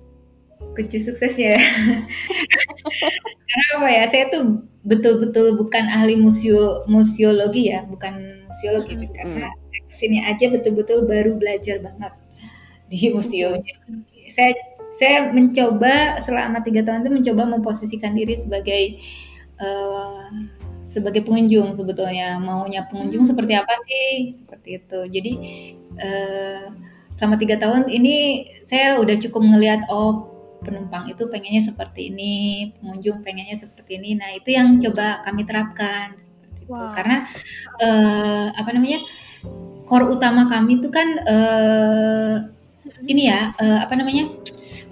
Kunci 0.74 0.98
suksesnya 0.98 1.62
ya. 1.62 1.62
Karena 3.50 3.72
apa 3.78 3.90
ya? 3.94 4.04
Saya 4.10 4.26
tuh 4.34 4.66
betul-betul 4.82 5.54
bukan 5.54 5.86
ahli 5.86 6.18
museo 6.18 6.82
museologi 6.90 7.70
ya, 7.70 7.86
bukan 7.86 8.42
museologi 8.48 8.96
mm 8.96 9.04
-hmm. 9.04 9.14
karena 9.14 9.48
sini 9.92 10.24
aja 10.24 10.48
betul-betul 10.48 11.04
baru 11.04 11.36
belajar 11.36 11.84
banget 11.84 12.14
di 12.88 13.12
museum. 13.12 13.60
Saya 14.32 14.56
saya 14.98 15.30
mencoba 15.30 16.18
selama 16.18 16.66
tiga 16.66 16.82
tahun 16.82 17.06
itu 17.06 17.12
mencoba 17.22 17.44
memposisikan 17.58 18.18
diri 18.18 18.34
sebagai 18.34 18.98
uh, 19.62 20.30
sebagai 20.90 21.22
pengunjung 21.22 21.78
sebetulnya. 21.78 22.42
Maunya 22.42 22.90
pengunjung 22.90 23.24
hmm. 23.24 23.30
seperti 23.30 23.54
apa 23.54 23.74
sih? 23.86 24.36
Seperti 24.42 24.70
itu. 24.82 25.00
Jadi 25.14 25.32
uh, 26.02 26.66
selama 27.18 27.36
tiga 27.38 27.62
tahun 27.62 27.90
ini 27.90 28.48
saya 28.66 28.98
udah 28.98 29.16
cukup 29.22 29.42
melihat 29.46 29.86
oh 29.94 30.34
penumpang 30.66 31.06
itu 31.06 31.30
pengennya 31.30 31.62
seperti 31.62 32.10
ini 32.10 32.36
pengunjung 32.82 33.22
pengennya 33.22 33.54
seperti 33.54 34.02
ini. 34.02 34.18
Nah 34.18 34.34
itu 34.34 34.50
yang 34.54 34.82
coba 34.82 35.22
kami 35.22 35.46
terapkan. 35.46 36.18
Seperti 36.18 36.66
wow. 36.66 36.82
itu 36.82 36.86
karena 36.98 37.18
uh, 37.86 38.48
apa 38.58 38.70
namanya 38.74 39.00
core 39.86 40.10
utama 40.10 40.50
kami 40.50 40.82
itu 40.82 40.90
kan 40.90 41.08
uh, 41.24 42.36
ini 43.06 43.30
ya 43.30 43.54
uh, 43.62 43.86
apa 43.86 43.94
namanya 43.94 44.28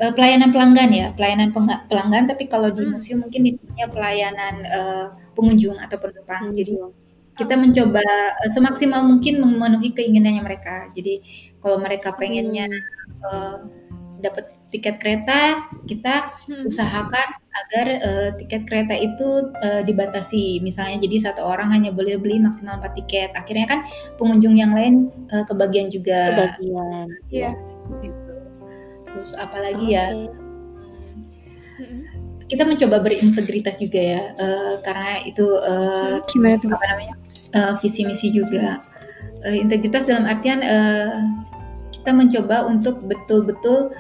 uh, 0.01 0.13
pelayanan 0.13 0.49
pelanggan 0.51 0.91
ya, 0.91 1.07
pelayanan 1.15 1.49
pelanggan. 1.87 2.25
Tapi 2.27 2.47
kalau 2.51 2.71
di 2.71 2.83
hmm. 2.83 2.91
museum 2.97 3.19
mungkin 3.23 3.41
disebutnya 3.47 3.87
pelayanan 3.91 4.55
uh, 4.67 5.05
pengunjung 5.35 5.77
atau 5.79 5.97
penumpang. 5.99 6.51
Hmm. 6.51 6.55
Jadi 6.55 6.73
kita 7.35 7.55
mencoba 7.59 8.03
uh, 8.39 8.49
semaksimal 8.51 9.03
mungkin 9.03 9.43
memenuhi 9.43 9.91
keinginannya 9.95 10.43
mereka. 10.43 10.89
Jadi 10.95 11.21
kalau 11.59 11.79
mereka 11.79 12.15
pengennya 12.15 12.67
uh, 13.23 13.67
dapat 14.23 14.55
tiket 14.73 14.99
kereta, 14.99 15.69
kita 15.87 16.35
hmm. 16.51 16.67
usahakan 16.67 17.27
agar 17.55 17.85
uh, 18.03 18.29
tiket 18.35 18.67
kereta 18.67 18.91
itu 18.91 19.51
uh, 19.63 19.81
dibatasi. 19.87 20.59
Misalnya 20.59 20.99
jadi 21.07 21.31
satu 21.31 21.43
orang 21.43 21.71
hanya 21.71 21.95
boleh 21.95 22.19
beli 22.19 22.43
maksimal 22.43 22.83
4 22.83 22.99
tiket. 22.99 23.31
Akhirnya 23.35 23.67
kan 23.67 23.79
pengunjung 24.19 24.59
yang 24.59 24.75
lain 24.75 25.11
uh, 25.31 25.47
kebagian 25.47 25.87
juga. 25.87 26.51
Kebagian. 26.59 27.07
Iya. 27.31 27.51
Yeah 28.03 28.24
terus 29.15 29.31
apalagi 29.39 29.95
okay. 29.95 29.95
ya 29.95 30.05
kita 32.45 32.63
mencoba 32.65 33.01
berintegritas 33.01 33.81
juga 33.81 33.97
ya 33.97 34.21
uh, 34.37 34.73
karena 34.85 35.25
itu 35.25 35.45
uh, 35.65 36.21
gimana 36.29 36.61
tuh? 36.61 36.69
apa 36.69 36.85
namanya? 36.93 37.15
Uh, 37.55 37.73
visi 37.81 38.05
misi 38.05 38.29
juga. 38.29 38.83
Uh, 39.45 39.55
integritas 39.55 40.05
dalam 40.05 40.29
artian 40.29 40.61
uh, 40.61 41.25
kita 41.89 42.11
mencoba 42.13 42.69
untuk 42.69 43.01
betul-betul 43.09 43.93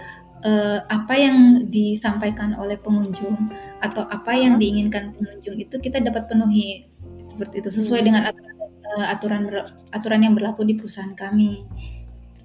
uh, 0.45 0.79
apa 0.93 1.13
yang 1.17 1.65
disampaikan 1.73 2.53
oleh 2.61 2.77
pengunjung 2.77 3.49
atau 3.81 4.05
apa 4.13 4.37
yang 4.37 4.61
diinginkan 4.61 5.17
pengunjung 5.17 5.57
itu 5.57 5.75
kita 5.81 5.97
dapat 6.05 6.29
penuhi 6.29 6.85
seperti 7.25 7.65
itu. 7.65 7.69
Sesuai 7.73 8.05
hmm. 8.05 8.07
dengan 8.07 8.23
aturan 8.29 8.55
uh, 8.93 9.05
aturan 9.09 9.43
aturan 9.89 10.21
yang 10.21 10.33
berlaku 10.37 10.61
di 10.61 10.77
perusahaan 10.77 11.17
kami 11.17 11.65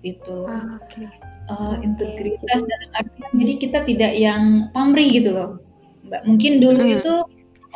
itu 0.03 0.49
ah, 0.49 0.81
okay 0.83 1.09
uh, 1.51 1.77
integritas 1.83 2.63
dalam 2.63 2.91
artian 2.95 3.31
jadi 3.35 3.55
kita 3.59 3.79
tidak 3.85 4.13
yang 4.15 4.71
pamrih 4.71 5.11
gitu 5.11 5.35
loh. 5.35 5.51
Mbak 6.07 6.23
mungkin 6.27 6.53
dulu 6.63 6.83
hmm. 6.87 6.97
itu 7.01 7.15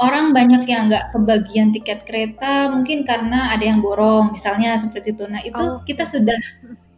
orang 0.03 0.35
banyak 0.35 0.67
yang 0.67 0.91
nggak 0.91 1.15
kebagian 1.15 1.71
tiket 1.71 2.03
kereta 2.07 2.71
mungkin 2.75 3.07
karena 3.07 3.55
ada 3.55 3.63
yang 3.67 3.83
borong 3.83 4.35
misalnya 4.35 4.79
seperti 4.79 5.15
itu. 5.15 5.25
Nah 5.27 5.43
itu 5.43 5.65
oh. 5.65 5.83
kita 5.83 6.07
sudah 6.07 6.39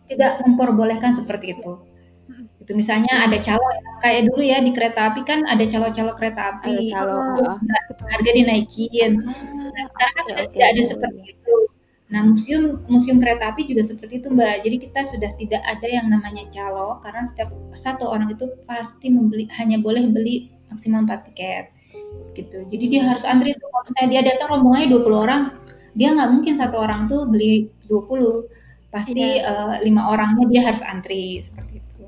tidak 0.07 0.44
memperbolehkan 0.44 1.16
seperti 1.16 1.57
itu. 1.57 1.80
Itu 2.61 2.72
misalnya 2.76 3.24
hmm. 3.24 3.26
ada 3.30 3.38
calo 3.42 3.66
kayak 4.05 4.28
dulu 4.28 4.42
ya 4.44 4.61
di 4.61 4.70
kereta 4.76 5.12
api 5.12 5.24
kan 5.24 5.44
ada 5.48 5.64
calo-calo 5.64 6.12
kereta 6.14 6.57
api. 6.57 6.92
calo, 6.92 7.16
oh, 7.42 7.57
harga 8.11 8.30
dinaikin. 8.32 9.22
Nah, 9.22 9.84
sekarang 9.92 10.14
kan 10.14 10.24
sudah 10.30 10.44
tidak 10.53 10.68
ada 10.72 10.82
seperti 10.82 11.20
itu 11.36 11.57
Nah, 12.07 12.22
museum 12.22 12.86
museum 12.86 13.18
kereta 13.18 13.50
api 13.50 13.66
juga 13.66 13.82
seperti 13.82 14.22
itu, 14.22 14.30
Mbak. 14.30 14.62
Jadi 14.62 14.76
kita 14.78 15.00
sudah 15.11 15.30
tidak 15.34 15.62
ada 15.66 15.86
yang 15.90 16.07
namanya 16.07 16.46
calo 16.54 17.02
karena 17.02 17.26
setiap 17.26 17.50
satu 17.74 18.07
orang 18.07 18.30
itu 18.30 18.46
pasti 18.70 19.11
membeli 19.11 19.50
hanya 19.59 19.82
boleh 19.82 20.07
beli 20.07 20.54
maksimal 20.70 21.02
4 21.02 21.26
tiket. 21.32 21.74
Gitu. 22.38 22.62
Jadi 22.70 22.84
dia 22.86 23.02
harus 23.11 23.26
antri 23.26 23.59
tuh. 23.59 23.66
Kalau 23.66 23.84
misalnya 23.90 24.09
dia 24.14 24.22
datang 24.34 24.48
rombongannya 24.54 24.88
20 24.94 25.24
orang, 25.26 25.42
dia 25.98 26.09
nggak 26.14 26.30
mungkin 26.30 26.54
satu 26.54 26.76
orang 26.78 27.11
tuh 27.11 27.26
beli 27.26 27.74
20. 27.90 28.94
Pasti 28.94 29.18
iya. 29.18 29.42
uh, 29.42 29.74
lima 29.82 30.07
orangnya 30.07 30.46
dia 30.46 30.62
harus 30.62 30.86
antri 30.86 31.42
seperti 31.42 31.82
itu. 31.82 32.07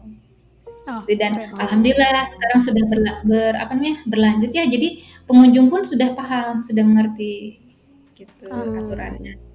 Oh, 0.88 1.04
dan 1.04 1.36
okay. 1.36 1.52
alhamdulillah 1.58 2.24
sekarang 2.24 2.60
sudah 2.64 2.84
ber, 2.88 3.00
ber 3.28 3.52
apa 3.58 3.74
namanya 3.74 3.98
berlanjut 4.06 4.54
ya. 4.54 4.62
Jadi 4.62 5.02
pengunjung 5.26 5.66
pun 5.68 5.82
sudah 5.82 6.14
paham, 6.14 6.62
sudah 6.62 6.86
mengerti 6.86 7.58
gitu 8.14 8.46
hmm. 8.46 8.78
aturannya. 8.78 9.47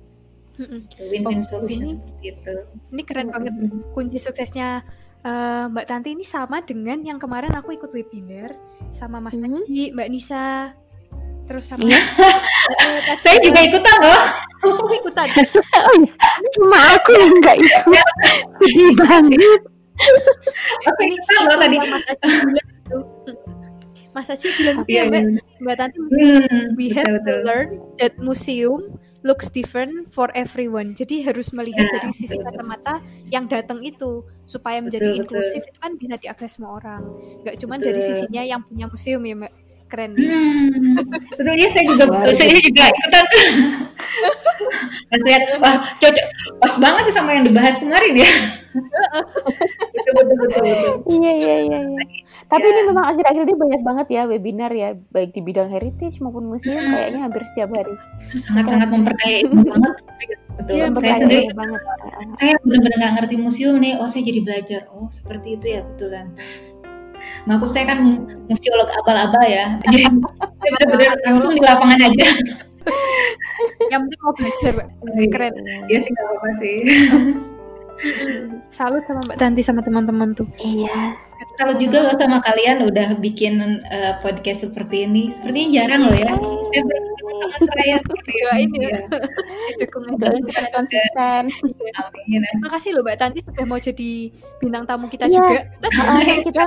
Win-win 0.59 1.41
oh, 1.41 1.45
solution 1.45 1.81
ini, 1.81 1.97
seperti 1.97 2.25
itu. 2.29 2.55
Ini 2.93 3.03
keren 3.09 3.27
banget 3.33 3.53
kunci 3.97 4.17
suksesnya 4.21 4.85
uh, 5.25 5.65
Mbak 5.73 5.85
Tanti 5.89 6.13
ini 6.13 6.21
sama 6.21 6.61
dengan 6.61 7.01
yang 7.01 7.17
kemarin 7.17 7.55
aku 7.57 7.73
ikut 7.73 7.89
webinar 7.89 8.53
sama 8.93 9.17
Mas 9.17 9.33
mm 9.33 9.49
-hmm. 9.49 9.97
Mbak 9.97 10.09
Nisa, 10.13 10.77
terus 11.49 11.65
sama 11.67 11.89
iya. 11.89 11.97
uh, 12.85 13.17
saya 13.17 13.37
juga 13.41 13.59
ikutan 13.65 13.97
loh. 14.03 14.21
Aku 14.63 14.93
ikutan. 14.93 15.27
oh, 15.89 15.93
iya. 15.99 16.13
Cuma 16.55 16.77
aku 16.95 17.09
yang 17.17 17.33
nggak 17.41 17.55
ikut. 17.57 18.05
Sedih 18.61 18.91
banget. 18.93 19.59
Aku 20.85 20.99
ikutan 21.01 21.41
loh 21.49 21.57
tadi. 21.57 21.75
Mas 21.81 22.05
Aci 22.07 22.27
bilang. 22.45 22.67
Mas 24.13 24.29
Aci 24.29 24.47
bilang 24.53 24.75
gitu 24.85 24.91
ya 24.93 25.03
Mbak, 25.09 25.23
Mbak 25.65 25.75
Tanti, 25.81 25.97
hmm, 25.97 26.77
we 26.77 26.93
have 26.93 27.09
betul, 27.09 27.25
to 27.25 27.33
learn 27.41 27.67
that 27.97 28.13
museum 28.21 29.01
looks 29.23 29.47
different 29.49 30.11
for 30.11 30.29
everyone. 30.35 30.91
Jadi 30.93 31.23
harus 31.23 31.55
melihat 31.55 31.87
ya, 31.87 31.91
dari 31.97 32.11
sisi 32.11 32.35
kacamata 32.37 32.99
yang 33.31 33.47
datang 33.47 33.79
itu 33.81 34.27
supaya 34.43 34.83
menjadi 34.83 35.15
betul, 35.15 35.19
inklusif 35.23 35.63
betul. 35.63 35.71
itu 35.71 35.79
kan 35.79 35.91
bisa 35.95 36.15
diakses 36.19 36.51
semua 36.59 36.71
orang. 36.77 37.01
Gak 37.47 37.55
cuma 37.63 37.79
dari 37.79 38.03
sisinya 38.03 38.43
yang 38.43 38.61
punya 38.67 38.85
museum 38.91 39.23
ya 39.23 39.35
Mbak. 39.39 39.62
Keren. 39.93 40.17
Hmm, 40.17 40.97
betul 41.37 41.53
ya 41.53 41.69
saya 41.69 41.85
juga 41.85 42.05
saya 42.33 42.49
juga 42.57 42.89
ikutan 42.89 43.23
tuh. 43.29 43.47
Mas 45.13 45.21
lihat 45.21 45.43
wah 45.61 45.77
cocok 46.01 46.25
pas 46.57 46.73
banget 46.81 47.03
sih 47.05 47.13
sama 47.13 47.37
yang 47.37 47.45
dibahas 47.45 47.77
kemarin 47.77 48.25
ya. 48.25 48.31
betul, 48.73 50.13
betul, 50.17 50.35
betul, 50.41 50.61
betul. 50.65 50.65
Iya 51.13 51.31
iya 51.37 51.55
iya. 51.69 51.79
iya. 51.93 52.05
Tapi 52.49 52.65
ini 52.65 52.81
memang 52.89 53.05
akhir-akhir 53.05 53.41
ini 53.45 53.53
banyak 53.53 53.81
banget 53.85 54.07
ya 54.09 54.21
webinar 54.25 54.73
ya, 54.73 54.97
baik 55.13 55.37
di 55.37 55.41
bidang 55.45 55.69
heritage 55.69 56.17
maupun 56.25 56.49
museum 56.49 56.81
hmm. 56.81 56.89
kayaknya 56.89 57.21
hampir 57.29 57.41
setiap 57.53 57.69
hari. 57.73 57.93
Sangat-sangat 58.33 58.89
memperkaya 58.89 59.35
ilmu 59.45 59.61
banget, 59.61 59.93
betul. 60.57 60.73
Ya, 60.73 60.85
saya 60.89 61.13
sendiri 61.21 61.53
banget. 61.53 61.81
Saya 62.41 62.53
benar-benar 62.65 62.97
nggak 62.97 63.13
ngerti 63.21 63.35
museum 63.37 63.77
nih, 63.77 64.01
oh 64.01 64.09
saya 64.09 64.25
jadi 64.25 64.39
belajar. 64.41 64.81
Oh 64.89 65.05
seperti 65.13 65.61
itu 65.61 65.65
ya, 65.69 65.81
betul 65.85 66.09
kan. 66.09 66.33
Maaf 67.49 67.67
saya 67.71 67.85
kan 67.91 68.27
museolog 68.47 68.89
abal-abal 69.03 69.43
ya, 69.45 69.75
jadi 69.83 70.07
saya 70.07 70.71
benar-benar 70.79 71.13
langsung 71.27 71.51
di 71.55 71.61
lapangan 71.63 71.99
aja. 71.99 72.27
Yang 73.87 73.99
penting 74.07 74.19
mau 74.19 74.33
belajar, 74.35 74.73
iya. 74.75 75.27
keren. 75.31 75.53
Iya 75.87 75.99
sih 76.03 76.11
nggak 76.11 76.25
apa-apa 76.27 76.49
sih. 76.59 76.77
Salut 78.67 79.03
sama 79.07 79.23
Mbak 79.23 79.37
Tanti 79.39 79.61
sama 79.63 79.79
teman-teman 79.79 80.35
tuh. 80.35 80.47
Iya. 80.59 81.15
Kalau 81.59 81.73
juga 81.77 81.97
loh 82.09 82.15
sama 82.17 82.41
kalian 82.41 82.85
udah 82.87 83.17
bikin 83.21 83.59
uh, 83.85 84.13
podcast 84.25 84.65
seperti 84.65 85.05
ini. 85.05 85.29
Sepertinya 85.29 85.69
jarang 85.81 86.01
loh 86.09 86.15
ya. 86.17 86.33
Saya 86.73 86.81
bertemu 86.87 87.31
sama 87.37 87.57
Suraya 87.61 87.97
seperti 88.01 88.31
ini. 88.63 88.79
Ya. 88.81 88.99
Dukung 89.83 90.03
aja 90.17 90.61
konsisten. 90.73 91.43
Terima 91.51 92.69
kasih 92.73 92.89
loh 92.97 93.03
Mbak 93.05 93.17
Tanti 93.19 93.39
sudah 93.45 93.63
mau 93.67 93.79
jadi 93.79 94.11
bintang 94.59 94.83
tamu 94.89 95.05
kita 95.11 95.29
ya. 95.29 95.37
juga. 95.37 95.61
Nah, 95.83 96.23
kita 96.23 96.63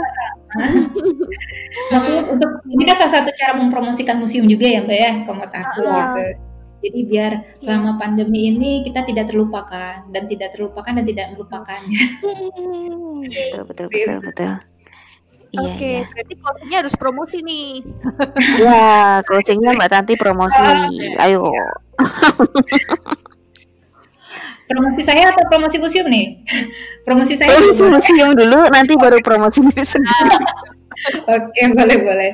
nah, 1.92 2.00
untuk 2.32 2.50
ini 2.70 2.82
kan 2.88 2.96
salah 2.96 3.12
satu 3.20 3.30
cara 3.34 3.52
mempromosikan 3.58 4.16
museum 4.16 4.46
juga 4.48 4.66
ya 4.68 4.80
Mbak 4.84 4.98
ya, 4.98 5.12
komat 5.26 5.50
aku 5.52 5.82
gitu. 5.84 6.45
Jadi 6.84 7.00
biar 7.08 7.32
iya. 7.40 7.58
selama 7.58 7.96
pandemi 7.96 8.52
ini 8.52 8.84
kita 8.84 9.02
tidak 9.08 9.32
terlupakan 9.32 10.06
dan 10.12 10.24
tidak 10.28 10.54
terlupakan 10.54 10.92
dan 10.92 11.04
tidak 11.08 11.26
melupakan. 11.34 11.80
betul 13.26 13.62
betul 13.66 13.86
betul 13.90 14.18
betul. 14.22 14.52
Iya, 15.56 15.62
Oke, 15.62 15.78
okay, 15.78 15.94
iya. 16.02 16.08
berarti 16.10 16.34
closingnya 16.36 16.76
harus 16.84 16.94
promosi 16.98 17.36
nih. 17.40 17.68
Ya, 18.66 19.22
closingnya 19.24 19.70
Mbak 19.72 19.88
Tanti 19.88 20.14
promosi. 20.18 20.60
Ayo. 21.16 21.40
promosi 24.66 25.00
saya 25.00 25.30
atau 25.32 25.44
promosi 25.48 25.78
museum 25.78 26.10
nih? 26.10 26.42
Promosi 27.06 27.38
saya. 27.38 27.54
Promosi 27.54 27.86
museum 27.86 28.34
dulu, 28.34 28.66
nanti 28.68 28.92
baru 28.98 29.22
promosi 29.22 29.62
diri 29.62 29.86
sendiri. 29.86 30.36
Oke, 31.36 31.62
boleh 31.76 31.98
boleh. 32.00 32.32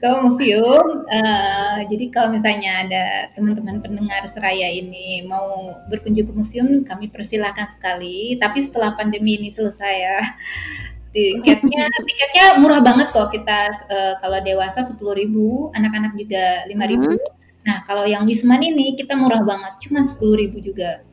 Kalau 0.00 0.28
museum, 0.28 1.08
uh, 1.08 1.78
jadi 1.88 2.04
kalau 2.12 2.36
misalnya 2.36 2.84
ada 2.84 3.04
teman-teman 3.32 3.80
pendengar 3.80 4.22
seraya 4.28 4.68
ini 4.68 5.24
mau 5.24 5.78
berkunjung 5.88 6.28
ke 6.28 6.34
museum, 6.36 6.68
kami 6.84 7.08
persilahkan 7.08 7.68
sekali. 7.72 8.36
Tapi 8.36 8.58
setelah 8.60 8.94
pandemi 8.94 9.40
ini 9.40 9.48
selesai 9.48 9.94
ya, 9.94 10.18
tiketnya 11.16 11.84
tiketnya 12.08 12.44
murah 12.60 12.84
banget 12.84 13.08
kok. 13.10 13.32
Kita 13.32 13.58
uh, 13.88 14.14
kalau 14.20 14.38
dewasa 14.44 14.84
sepuluh 14.84 15.16
ribu, 15.16 15.72
anak-anak 15.72 16.12
juga 16.16 16.68
lima 16.68 16.84
ribu. 16.84 17.16
Hmm. 17.16 17.36
Nah, 17.64 17.84
kalau 17.84 18.08
yang 18.08 18.24
Wisman 18.24 18.64
ini 18.64 18.96
kita 18.96 19.12
murah 19.12 19.44
banget, 19.44 19.88
cuma 19.88 20.04
sepuluh 20.04 20.40
ribu 20.40 20.60
juga. 20.60 21.04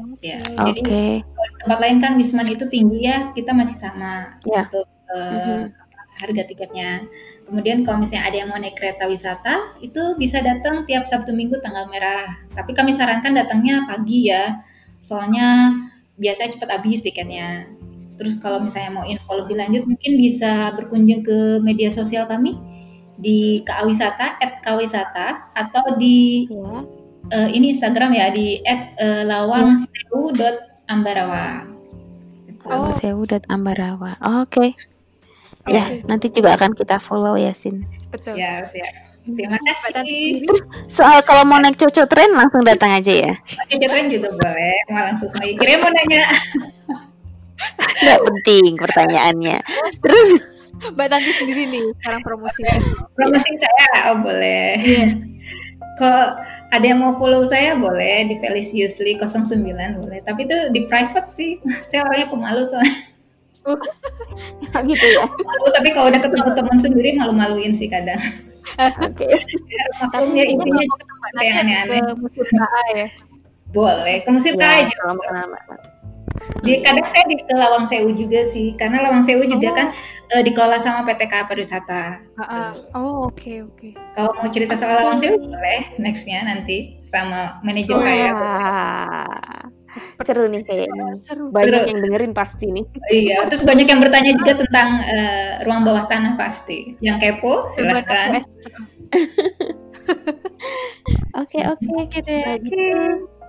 Okay. 0.00 0.38
Ya, 0.38 0.40
jadi 0.70 0.80
okay. 0.86 1.12
tempat 1.66 1.78
lain 1.82 1.98
kan 1.98 2.14
Wisman 2.14 2.46
itu 2.46 2.64
tinggi 2.70 3.10
ya, 3.10 3.34
kita 3.34 3.50
masih 3.52 3.74
sama 3.74 4.38
yeah. 4.46 4.64
untuk 4.70 4.86
uh, 5.10 5.18
mm 5.18 5.38
-hmm 5.66 5.80
harga 6.20 6.44
tiketnya. 6.44 7.08
Kemudian 7.48 7.80
kalau 7.82 8.04
misalnya 8.04 8.28
ada 8.28 8.36
yang 8.44 8.52
mau 8.52 8.60
naik 8.60 8.76
kereta 8.76 9.08
wisata, 9.08 9.72
itu 9.80 10.20
bisa 10.20 10.44
datang 10.44 10.84
tiap 10.84 11.08
Sabtu 11.08 11.32
Minggu 11.32 11.56
tanggal 11.64 11.88
merah. 11.88 12.36
Tapi 12.52 12.76
kami 12.76 12.92
sarankan 12.92 13.32
datangnya 13.32 13.88
pagi 13.88 14.28
ya, 14.28 14.60
soalnya 15.00 15.72
biasanya 16.20 16.60
cepat 16.60 16.76
habis 16.76 17.00
tiketnya. 17.00 17.64
Terus 18.20 18.36
kalau 18.36 18.60
misalnya 18.60 18.92
mau 18.92 19.08
info 19.08 19.32
lebih 19.32 19.56
lanjut, 19.56 19.88
mungkin 19.88 20.20
bisa 20.20 20.76
berkunjung 20.76 21.24
ke 21.24 21.64
media 21.64 21.88
sosial 21.88 22.28
kami 22.28 22.52
di 23.16 23.64
KA 23.64 23.88
Wisata, 23.88 24.36
@kawisata 24.60 25.56
atau 25.56 25.96
di 25.96 26.44
ya. 26.48 26.84
uh, 27.32 27.48
ini 27.48 27.72
Instagram 27.72 28.12
ya 28.12 28.28
di 28.28 28.60
@lawangsewu.ambarawa. 29.00 31.64
Oh. 32.68 32.68
Lawangsewu.ambarawa. 32.68 34.20
Oh, 34.20 34.44
Oke. 34.44 34.52
Okay. 34.52 34.76
Ya, 35.68 35.84
nanti 36.08 36.32
juga 36.32 36.56
akan 36.56 36.72
kita 36.72 36.96
follow 36.96 37.36
ya, 37.36 37.52
Sin. 37.52 37.84
Betul. 38.08 38.40
Ya, 38.40 38.64
siap. 38.64 39.10
Terima 39.20 39.60
kasih. 39.60 40.48
Terus 40.48 40.62
soal 40.88 41.20
kalau 41.28 41.44
mau 41.44 41.60
naik 41.60 41.76
cocok 41.76 42.08
tren 42.08 42.32
langsung 42.32 42.64
datang 42.64 42.96
aja 42.96 43.12
ya. 43.12 43.32
Cocok 43.68 43.88
tren 43.92 44.06
juga 44.08 44.28
boleh. 44.32 44.76
Mau 44.88 45.02
langsung 45.04 45.28
sama 45.28 45.44
Kira 45.44 45.76
mau 45.76 45.92
nanya. 45.92 46.24
Gak 48.00 48.20
penting 48.24 48.80
pertanyaannya. 48.80 49.58
Terus 50.00 50.30
Mbak 50.96 51.08
Tanti 51.12 51.32
sendiri 51.36 51.68
nih 51.68 51.84
sekarang 52.00 52.24
promosi. 52.24 52.64
Promosi 53.12 53.50
saya, 53.60 53.88
oh 54.10 54.24
boleh. 54.24 54.80
Yeah. 54.80 55.10
Kok 56.00 56.28
ada 56.72 56.84
yang 56.88 57.04
mau 57.04 57.20
follow 57.20 57.44
saya 57.44 57.76
boleh 57.76 58.32
di 58.32 58.40
Feliciously 58.40 59.20
09 59.20 60.00
boleh. 60.00 60.24
Tapi 60.24 60.48
itu 60.48 60.56
di 60.72 60.88
private 60.88 61.28
sih. 61.36 61.60
Saya 61.84 62.08
orangnya 62.08 62.32
pemalu 62.32 62.64
soalnya. 62.64 62.96
gitu 64.90 65.06
ya. 65.06 65.24
Malu, 65.28 65.66
tapi 65.76 65.88
kalau 65.92 66.06
udah 66.08 66.20
ketemu 66.20 66.50
teman 66.56 66.78
sendiri 66.80 67.10
malu-maluin 67.18 67.72
sih 67.76 67.88
kadang. 67.90 68.20
Oke. 69.04 69.26
Okay. 69.30 69.34
Maklumnya 70.00 70.44
intinya 70.46 70.84
kayak 71.36 71.54
aneh-aneh. 71.62 72.00
Ke 72.00 72.14
musim 72.16 72.46
KA 72.48 72.82
ya. 72.96 73.08
Boleh, 73.70 74.16
ke 74.24 74.30
musim 74.32 74.54
KA 74.56 74.86
aja. 74.86 74.96
Di 76.60 76.80
kadang 76.84 77.06
saya 77.08 77.24
di 77.28 77.36
ke 77.40 77.54
Lawang 77.54 77.86
Sewu 77.88 78.12
juga 78.16 78.44
sih, 78.48 78.74
karena 78.76 79.04
Lawang 79.04 79.24
Sewu 79.24 79.44
juga 79.44 79.68
oh. 79.70 79.74
kan 79.76 79.86
uh, 80.34 80.42
dikelola 80.42 80.78
sama 80.80 81.04
PT 81.08 81.28
KA 81.28 81.44
Pariwisata. 81.48 82.20
Uh, 82.36 82.42
uh. 82.42 82.70
Oh 82.96 83.28
oke 83.28 83.36
okay, 83.38 83.56
oke. 83.64 83.76
Okay. 83.76 83.92
Kalau 84.16 84.32
mau 84.36 84.48
cerita 84.48 84.74
soal 84.76 84.96
Lawang 84.98 85.20
Sewu 85.20 85.36
boleh 85.40 85.80
nextnya 86.00 86.44
nanti 86.44 87.00
sama 87.04 87.60
manajer 87.64 87.96
oh. 87.96 88.00
saya. 88.00 88.30
Seru 90.22 90.44
nih 90.46 90.62
kayaknya. 90.62 91.18
Seru. 91.24 91.50
Banyak 91.50 91.82
Seru. 91.82 91.90
yang 91.90 91.98
dengerin 92.04 92.32
pasti 92.36 92.66
nih. 92.70 92.84
Iya, 93.10 93.38
terus 93.50 93.62
banyak 93.66 93.86
yang 93.90 94.00
bertanya 94.00 94.32
juga 94.38 94.52
tentang 94.62 94.88
uh, 95.02 95.52
ruang 95.66 95.82
bawah 95.82 96.04
tanah 96.06 96.38
pasti. 96.38 96.94
Yang 97.02 97.16
kepo 97.24 97.68
silakan. 97.74 98.38
Oke, 101.40 101.62
oke, 101.64 101.88
oke 101.96 102.18
deh. 102.26 102.58
Oke. 102.58 103.39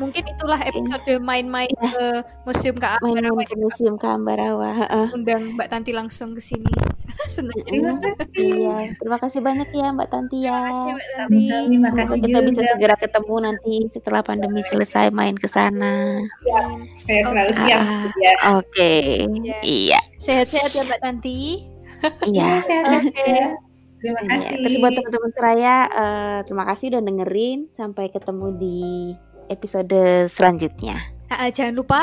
Mungkin 0.00 0.24
itulah 0.24 0.60
episode 0.64 1.04
main-main 1.20 1.68
ya. 1.68 1.90
ke 1.92 2.04
Museum 2.48 2.76
Kak 2.80 3.04
Ambarawa. 3.04 3.36
Main 3.36 3.48
ke 3.48 3.56
Museum 3.60 3.94
Kak 4.00 4.12
Ambarawa. 4.16 4.70
Undang 5.12 5.54
Mbak 5.56 5.68
Tanti 5.68 5.92
langsung 5.92 6.32
ke 6.32 6.40
sini. 6.40 6.72
Senang. 7.34 7.56
Terima 7.66 7.94
kasih. 7.98 8.48
Iya, 8.60 8.76
terima 8.96 9.18
kasih 9.20 9.40
banyak 9.42 9.68
ya 9.74 9.86
Mbak 9.92 10.08
Tanti 10.08 10.38
ya. 10.46 10.60
Terima 11.28 11.90
kasih 11.92 12.18
kita 12.22 12.38
juga. 12.40 12.48
bisa 12.48 12.62
segera 12.74 12.96
ketemu 12.96 13.34
nanti 13.44 13.74
setelah 13.92 14.22
pandemi 14.24 14.60
selesai 14.64 15.12
main 15.12 15.36
ke 15.36 15.48
sana. 15.50 16.22
Ya, 16.46 16.62
saya 16.96 17.22
selalu 17.26 17.52
siap. 17.54 17.82
Ya. 18.18 18.32
Oke. 18.56 18.68
Okay. 18.72 19.06
Ya. 19.44 19.58
Iya. 19.60 20.00
Sehat-sehat 20.16 20.70
ya 20.72 20.82
Mbak 20.86 21.00
Tanti. 21.02 21.40
Iya. 22.24 22.48
Sehat-sehat. 22.64 23.02
Okay. 23.12 23.68
Terima 24.00 24.20
iya, 24.24 24.30
kasih. 24.32 24.56
Terus 24.64 24.76
buat 24.80 24.92
teman-teman 24.96 25.30
seraya, 25.36 25.76
uh, 25.92 26.38
terima 26.48 26.64
kasih 26.72 26.86
udah 26.96 27.02
dengerin. 27.04 27.58
Sampai 27.76 28.08
ketemu 28.08 28.46
di 28.56 28.80
episode 29.50 30.30
selanjutnya. 30.30 30.96
Uh, 31.26 31.50
jangan 31.50 31.74
lupa 31.74 32.00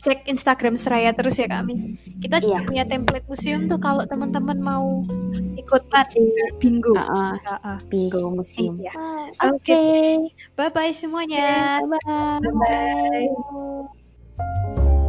cek 0.00 0.24
Instagram 0.32 0.80
Seraya 0.80 1.12
terus 1.12 1.36
ya 1.36 1.48
kami. 1.48 2.00
Kita 2.24 2.40
juga 2.40 2.60
iya. 2.60 2.66
punya 2.68 2.84
template 2.88 3.26
museum 3.28 3.68
tuh 3.68 3.76
kalau 3.76 4.04
teman-teman 4.08 4.56
mau 4.56 5.04
ikutan 5.56 6.06
bingo. 6.56 6.96
Uh, 6.96 7.36
uh, 7.36 7.36
uh, 7.36 7.58
uh. 7.76 7.78
Bingo 7.88 8.32
museum. 8.32 8.80
Iya. 8.80 8.92
Oke. 8.96 9.60
Okay. 9.60 10.16
okay. 10.24 10.56
Bye 10.56 10.72
bye 10.72 10.92
semuanya. 10.96 11.80
Bye 11.84 12.00
bye. 12.00 12.40
bye, 12.40 13.28
-bye. 14.40 14.99